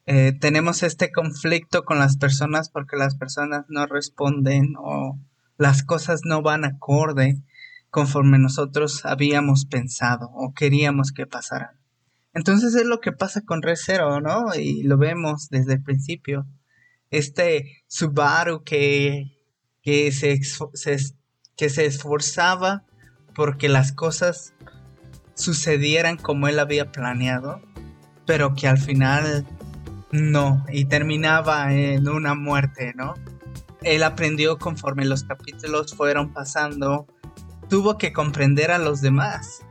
[0.06, 5.18] eh, tenemos este conflicto con las personas porque las personas no responden o
[5.56, 7.42] las cosas no van acorde
[7.90, 11.80] conforme nosotros habíamos pensado o queríamos que pasaran.
[12.32, 13.74] Entonces es lo que pasa con Re
[14.22, 14.54] ¿no?
[14.54, 16.46] Y lo vemos desde el principio.
[17.10, 19.36] Este Subaru que,
[19.82, 20.40] que, se,
[21.56, 22.84] que se esforzaba
[23.34, 24.54] porque las cosas
[25.34, 27.60] sucedieran como él había planeado,
[28.26, 29.46] pero que al final
[30.12, 33.14] no, y terminaba en una muerte, ¿no?
[33.82, 37.06] Él aprendió conforme los capítulos fueron pasando,
[37.70, 39.62] tuvo que comprender a los demás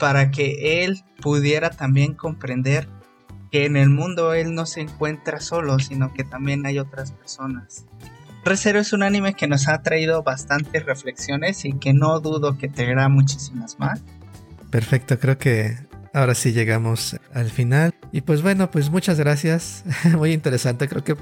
[0.00, 2.88] para que él pudiera también comprender
[3.52, 7.86] que en el mundo él no se encuentra solo, sino que también hay otras personas.
[8.44, 12.68] Recero es un anime que nos ha traído bastantes reflexiones y que no dudo que
[12.68, 14.02] traerá muchísimas más.
[14.70, 15.76] Perfecto, creo que
[16.12, 17.94] ahora sí llegamos al final.
[18.10, 19.84] Y pues bueno, pues muchas gracias.
[20.16, 21.16] Muy interesante, creo que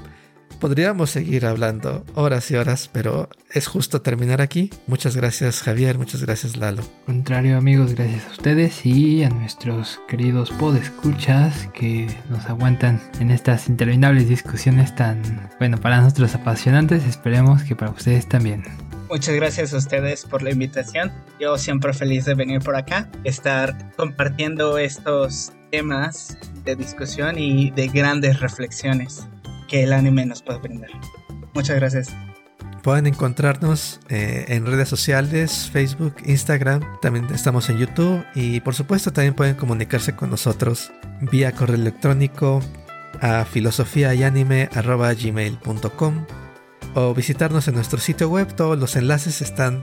[0.63, 4.69] Podríamos seguir hablando horas y horas, pero es justo terminar aquí.
[4.87, 6.83] Muchas gracias Javier, muchas gracias Lalo.
[7.05, 13.67] Contrario amigos, gracias a ustedes y a nuestros queridos podescuchas que nos aguantan en estas
[13.67, 17.05] interminables discusiones tan, bueno, para nosotros apasionantes.
[17.07, 18.63] Esperemos que para ustedes también.
[19.09, 21.11] Muchas gracias a ustedes por la invitación.
[21.41, 27.89] Yo siempre feliz de venir por acá, estar compartiendo estos temas de discusión y de
[27.89, 29.27] grandes reflexiones
[29.73, 30.91] que el anime nos puede brindar.
[31.55, 32.15] Muchas gracias.
[32.83, 39.11] Pueden encontrarnos eh, en redes sociales, Facebook, Instagram, también estamos en YouTube y por supuesto
[39.11, 42.61] también pueden comunicarse con nosotros vía correo electrónico
[43.19, 46.25] a filosofiayanime.gmail.com
[46.93, 48.53] o visitarnos en nuestro sitio web.
[48.53, 49.81] Todos los enlaces están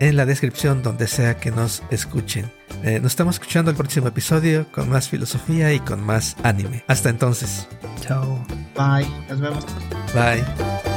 [0.00, 2.50] en la descripción donde sea que nos escuchen.
[2.82, 6.82] Eh, nos estamos escuchando el próximo episodio con más filosofía y con más anime.
[6.88, 7.68] Hasta entonces.
[8.00, 8.44] Chao.
[8.74, 9.06] Bye.
[9.28, 9.64] Nos vemos.
[10.14, 10.89] Bye.